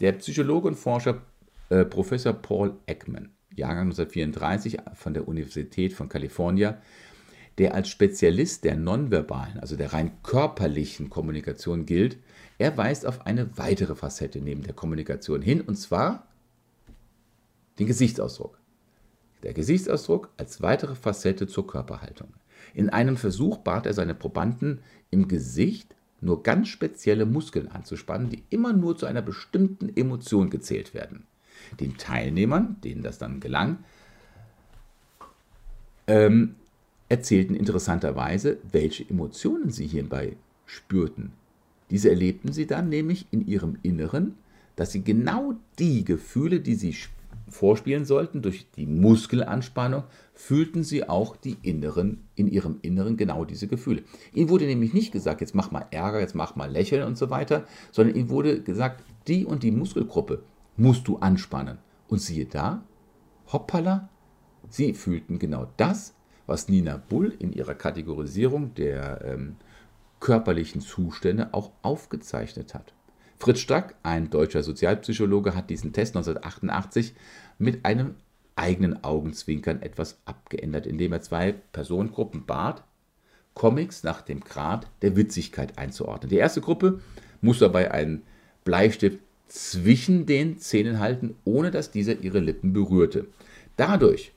[0.00, 1.22] Der Psychologe und Forscher
[1.68, 6.74] äh, Professor Paul Ekman, Jahrgang 1934 von der Universität von Kalifornien,
[7.58, 12.18] der als Spezialist der nonverbalen, also der rein körperlichen Kommunikation gilt,
[12.58, 16.26] er weist auf eine weitere Facette neben der Kommunikation hin, und zwar
[17.78, 18.58] den Gesichtsausdruck.
[19.42, 22.28] Der Gesichtsausdruck als weitere Facette zur Körperhaltung.
[22.74, 24.80] In einem Versuch bat er seine Probanden,
[25.10, 30.94] im Gesicht nur ganz spezielle Muskeln anzuspannen, die immer nur zu einer bestimmten Emotion gezählt
[30.94, 31.26] werden.
[31.80, 33.84] Den Teilnehmern, denen das dann gelang,
[36.06, 36.56] ähm,
[37.08, 41.32] erzählten interessanterweise, welche Emotionen sie hierbei spürten.
[41.90, 44.34] Diese erlebten sie dann nämlich in ihrem Inneren,
[44.74, 46.94] dass sie genau die Gefühle, die sie
[47.48, 50.02] vorspielen sollten, durch die Muskelanspannung,
[50.34, 54.02] fühlten sie auch die inneren, in ihrem Inneren genau diese Gefühle.
[54.34, 57.30] Ihnen wurde nämlich nicht gesagt, jetzt mach mal Ärger, jetzt mach mal Lächeln und so
[57.30, 60.42] weiter, sondern ihnen wurde gesagt, die und die Muskelgruppe
[60.76, 61.78] musst du anspannen.
[62.08, 62.84] Und siehe da,
[63.52, 64.08] hoppala,
[64.68, 66.14] sie fühlten genau das,
[66.46, 69.56] was Nina Bull in ihrer Kategorisierung der ähm,
[70.20, 72.94] körperlichen Zustände auch aufgezeichnet hat.
[73.38, 77.14] Fritz Strack, ein deutscher Sozialpsychologe, hat diesen Test 1988
[77.58, 78.14] mit einem
[78.56, 82.82] eigenen Augenzwinkern etwas abgeändert, indem er zwei Personengruppen bat,
[83.54, 86.30] Comics nach dem Grad der Witzigkeit einzuordnen.
[86.30, 87.00] Die erste Gruppe
[87.40, 88.22] muss dabei einen
[88.64, 89.18] Bleistift
[89.48, 93.28] zwischen den Zähnen halten, ohne dass dieser ihre Lippen berührte.
[93.76, 94.32] Dadurch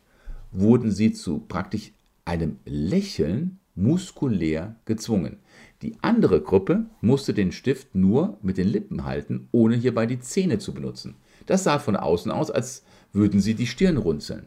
[0.52, 1.92] wurden sie zu praktisch
[2.30, 5.38] einem Lächeln muskulär gezwungen.
[5.82, 10.60] Die andere Gruppe musste den Stift nur mit den Lippen halten, ohne hierbei die Zähne
[10.60, 11.16] zu benutzen.
[11.48, 12.84] Das sah von außen aus, als
[13.14, 14.46] würden sie die Stirn runzeln.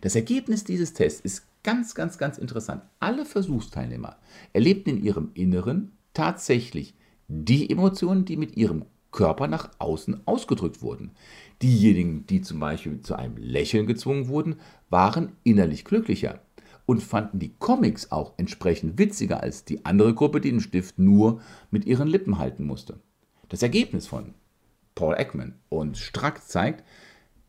[0.00, 2.82] Das Ergebnis dieses Tests ist ganz, ganz, ganz interessant.
[2.98, 4.16] Alle Versuchsteilnehmer
[4.52, 6.94] erlebten in ihrem Inneren tatsächlich
[7.28, 11.12] die Emotionen, die mit ihrem Körper nach außen ausgedrückt wurden.
[11.62, 14.56] Diejenigen, die zum Beispiel zu einem Lächeln gezwungen wurden,
[14.88, 16.40] waren innerlich glücklicher
[16.90, 21.40] und fanden die Comics auch entsprechend witziger als die andere Gruppe, die den Stift nur
[21.70, 22.98] mit ihren Lippen halten musste.
[23.48, 24.34] Das Ergebnis von
[24.96, 26.82] Paul Ekman und Strack zeigt,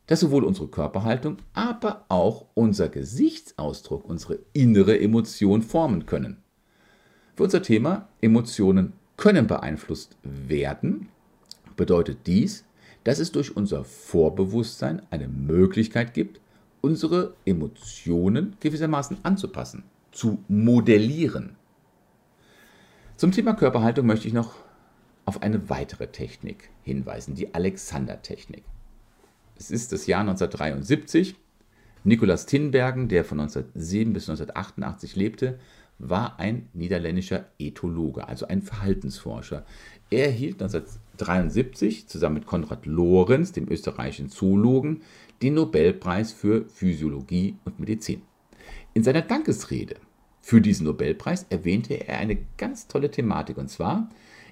[0.05, 6.37] dass sowohl unsere Körperhaltung, aber auch unser Gesichtsausdruck unsere innere Emotion formen können.
[7.35, 11.09] Für unser Thema Emotionen können beeinflusst werden,
[11.75, 12.63] bedeutet dies,
[13.05, 16.41] dass es durch unser Vorbewusstsein eine Möglichkeit gibt,
[16.81, 21.55] unsere Emotionen gewissermaßen anzupassen, zu modellieren.
[23.15, 24.55] Zum Thema Körperhaltung möchte ich noch
[25.25, 28.63] auf eine weitere Technik hinweisen, die Alexander-Technik.
[29.57, 31.35] Es ist das Jahr 1973.
[32.03, 35.59] Nikolaas Tinbergen, der von 1907 bis 1988 lebte,
[35.99, 39.65] war ein niederländischer Ethologe, also ein Verhaltensforscher.
[40.09, 45.03] Er erhielt 1973 zusammen mit Konrad Lorenz, dem österreichischen Zoologen,
[45.41, 48.21] den Nobelpreis für Physiologie und Medizin.
[48.93, 49.95] In seiner Dankesrede
[50.41, 54.09] für diesen Nobelpreis erwähnte er eine ganz tolle Thematik, und zwar,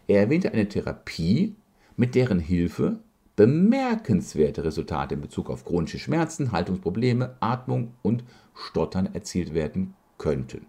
[0.08, 1.56] er erwähnte eine Therapie,
[1.98, 3.00] mit deren Hilfe
[3.36, 10.66] bemerkenswerte Resultate in Bezug auf chronische Schmerzen, Haltungsprobleme, Atmung und Stottern erzielt werden könnten.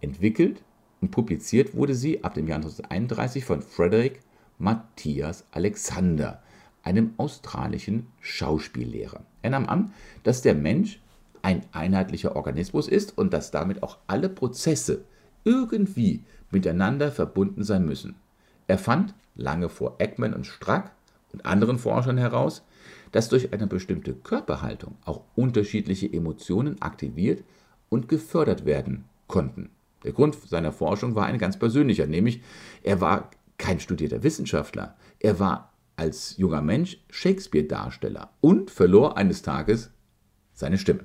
[0.00, 0.62] Entwickelt
[1.00, 4.20] und publiziert wurde sie ab dem Jahr 1931 von Frederick
[4.58, 6.42] Matthias Alexander,
[6.82, 9.24] einem australischen Schauspiellehrer.
[9.42, 9.92] Er nahm an,
[10.22, 11.00] dass der Mensch
[11.42, 15.04] ein einheitlicher Organismus ist und dass damit auch alle Prozesse
[15.44, 18.14] irgendwie miteinander verbunden sein müssen.
[18.68, 20.92] Er fand lange vor Ekman und Strack
[21.32, 22.62] und anderen Forschern heraus,
[23.10, 27.44] dass durch eine bestimmte Körperhaltung auch unterschiedliche Emotionen aktiviert
[27.88, 29.70] und gefördert werden konnten.
[30.04, 32.40] Der Grund seiner Forschung war ein ganz persönlicher, nämlich
[32.82, 39.90] er war kein studierter Wissenschaftler, er war als junger Mensch Shakespeare-Darsteller und verlor eines Tages
[40.52, 41.04] seine Stimme.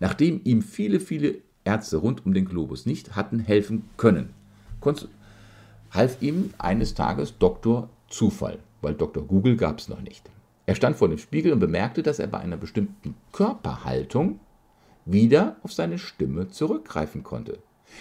[0.00, 4.30] Nachdem ihm viele, viele Ärzte rund um den Globus nicht hatten helfen können,
[5.90, 7.88] half ihm eines Tages Dr.
[8.08, 9.26] Zufall weil Dr.
[9.26, 10.30] Google gab es noch nicht.
[10.64, 14.38] Er stand vor dem Spiegel und bemerkte, dass er bei einer bestimmten Körperhaltung
[15.04, 17.58] wieder auf seine Stimme zurückgreifen konnte.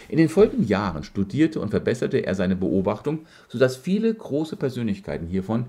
[0.10, 5.66] In den folgenden Jahren studierte und verbesserte er seine Beobachtung, sodass viele große Persönlichkeiten hiervon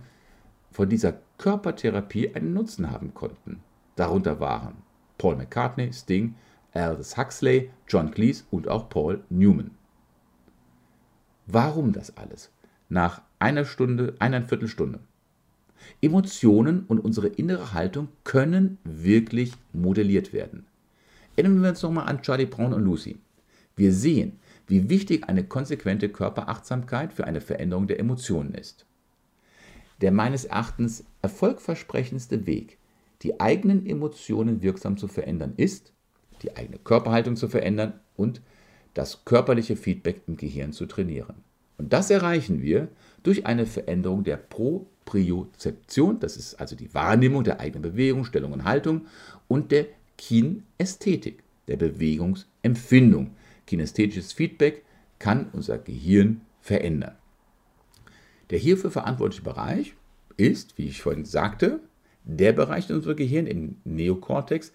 [0.71, 3.61] von dieser Körpertherapie einen Nutzen haben konnten.
[3.97, 4.77] Darunter waren
[5.19, 6.35] Paul McCartney, Sting,
[6.73, 9.71] Aldous Huxley, John Cleese und auch Paul Newman.
[11.47, 12.51] Warum das alles?
[12.89, 15.01] Nach einer Stunde, eineinviertel Stunde.
[16.01, 20.67] Emotionen und unsere innere Haltung können wirklich modelliert werden.
[21.37, 23.19] Erinnern wir uns nochmal an Charlie Brown und Lucy.
[23.77, 28.87] Wir sehen, wie wichtig eine konsequente Körperachtsamkeit für eine Veränderung der Emotionen ist.
[30.01, 32.79] Der meines Erachtens erfolgversprechendste Weg,
[33.23, 35.93] die eigenen Emotionen wirksam zu verändern, ist,
[36.43, 38.43] die eigene Körperhaltung zu verändern und
[38.95, 41.37] das körperliche Feedback im Gehirn zu trainieren.
[41.79, 42.89] Und das erreichen wir
[43.23, 48.65] durch eine Veränderung der Propriozeption, das ist also die Wahrnehmung der eigenen Bewegung, Stellung und
[48.65, 49.07] Haltung,
[49.49, 49.87] und der
[50.17, 53.33] Kinästhetik, der Bewegungsempfindung.
[53.67, 54.85] Kinästhetisches Feedback
[55.19, 57.17] kann unser Gehirn verändern.
[58.51, 59.95] Der hierfür verantwortliche Bereich
[60.37, 61.81] ist, wie ich vorhin sagte,
[62.25, 64.73] der Bereich in unserem Gehirn, im Neokortex,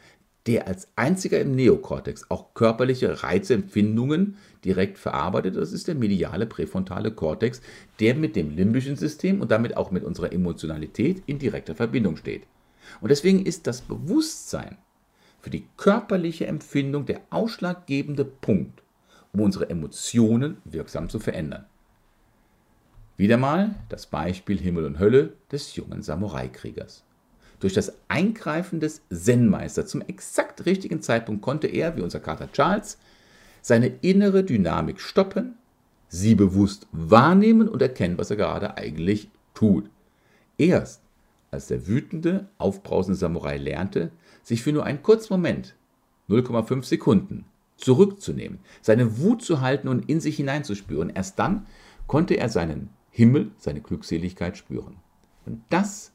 [0.47, 5.55] der als einziger im Neokortex auch körperliche Reizempfindungen direkt verarbeitet.
[5.55, 7.61] Das ist der mediale präfrontale Kortex,
[7.99, 12.43] der mit dem limbischen System und damit auch mit unserer Emotionalität in direkter Verbindung steht.
[13.01, 14.77] Und deswegen ist das Bewusstsein
[15.41, 18.81] für die körperliche Empfindung der ausschlaggebende Punkt,
[19.33, 21.65] um unsere Emotionen wirksam zu verändern.
[23.21, 27.03] Wieder mal das Beispiel Himmel und Hölle des jungen Samurai-Kriegers.
[27.59, 32.97] Durch das Eingreifen des Zen-Meisters zum exakt richtigen Zeitpunkt konnte er, wie unser Kater Charles,
[33.61, 35.53] seine innere Dynamik stoppen,
[36.07, 39.87] sie bewusst wahrnehmen und erkennen, was er gerade eigentlich tut.
[40.57, 41.03] Erst
[41.51, 44.09] als der wütende, aufbrausende Samurai lernte,
[44.41, 45.75] sich für nur einen kurzen Moment,
[46.27, 47.45] 0,5 Sekunden,
[47.77, 51.67] zurückzunehmen, seine Wut zu halten und in sich hineinzuspüren, erst dann
[52.07, 54.95] konnte er seinen Himmel, seine Glückseligkeit spüren.
[55.45, 56.13] Und das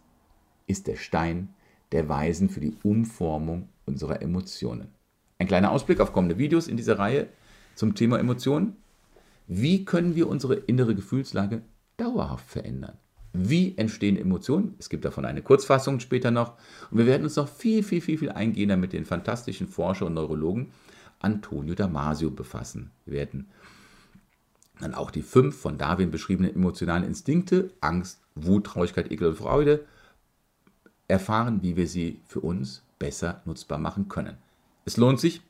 [0.67, 1.51] ist der Stein
[1.93, 4.89] der Weisen für die Umformung unserer Emotionen.
[5.39, 7.29] Ein kleiner Ausblick auf kommende Videos in dieser Reihe
[7.75, 8.77] zum Thema Emotionen.
[9.47, 11.63] Wie können wir unsere innere Gefühlslage
[11.99, 12.97] dauerhaft verändern?
[13.35, 14.75] Wie entstehen Emotionen?
[14.79, 16.55] Es gibt davon eine Kurzfassung später noch.
[16.91, 20.15] Und wir werden uns noch viel, viel, viel, viel eingehender mit den fantastischen Forscher und
[20.15, 20.73] Neurologen
[21.19, 22.91] Antonio Damasio befassen.
[23.05, 23.49] Wir werden
[24.81, 29.85] dann auch die fünf von Darwin beschriebenen emotionalen Instinkte, Angst, Wut, Traurigkeit, Ekel und Freude,
[31.09, 34.37] erfahren, wie wir sie für uns besser nutzbar machen können.
[34.85, 35.41] Es lohnt sich,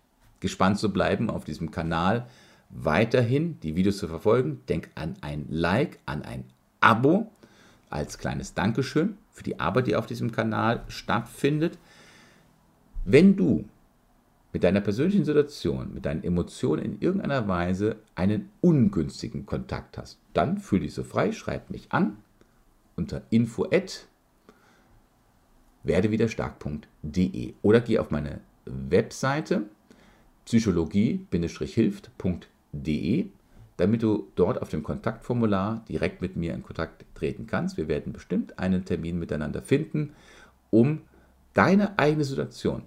[0.40, 2.26] gespannt zu bleiben auf diesem Kanal,
[2.70, 4.60] weiterhin die Videos zu verfolgen.
[4.68, 6.44] Denk an ein Like, an ein
[6.80, 7.30] Abo
[7.90, 11.78] als kleines Dankeschön für die Arbeit, die auf diesem Kanal stattfindet.
[13.04, 13.64] Wenn du
[14.56, 20.56] mit deiner persönlichen Situation, mit deinen Emotionen in irgendeiner Weise einen ungünstigen Kontakt hast, dann
[20.56, 22.16] fühl dich so frei, schreib mich an
[22.96, 24.06] unter info@
[25.82, 29.64] werdewiderstark.de oder geh auf meine Webseite
[30.46, 33.26] psychologie-hilft.de,
[33.76, 37.76] damit du dort auf dem Kontaktformular direkt mit mir in Kontakt treten kannst.
[37.76, 40.14] Wir werden bestimmt einen Termin miteinander finden,
[40.70, 41.02] um
[41.52, 42.84] deine eigene Situation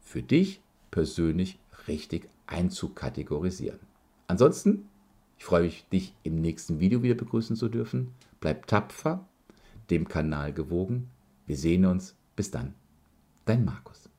[0.00, 0.61] für dich
[0.92, 1.58] persönlich
[1.88, 3.80] richtig einzukategorisieren.
[4.28, 4.88] Ansonsten,
[5.36, 8.14] ich freue mich, dich im nächsten Video wieder begrüßen zu dürfen.
[8.38, 9.26] Bleib tapfer,
[9.90, 11.10] dem Kanal gewogen.
[11.46, 12.74] Wir sehen uns bis dann,
[13.44, 14.11] dein Markus.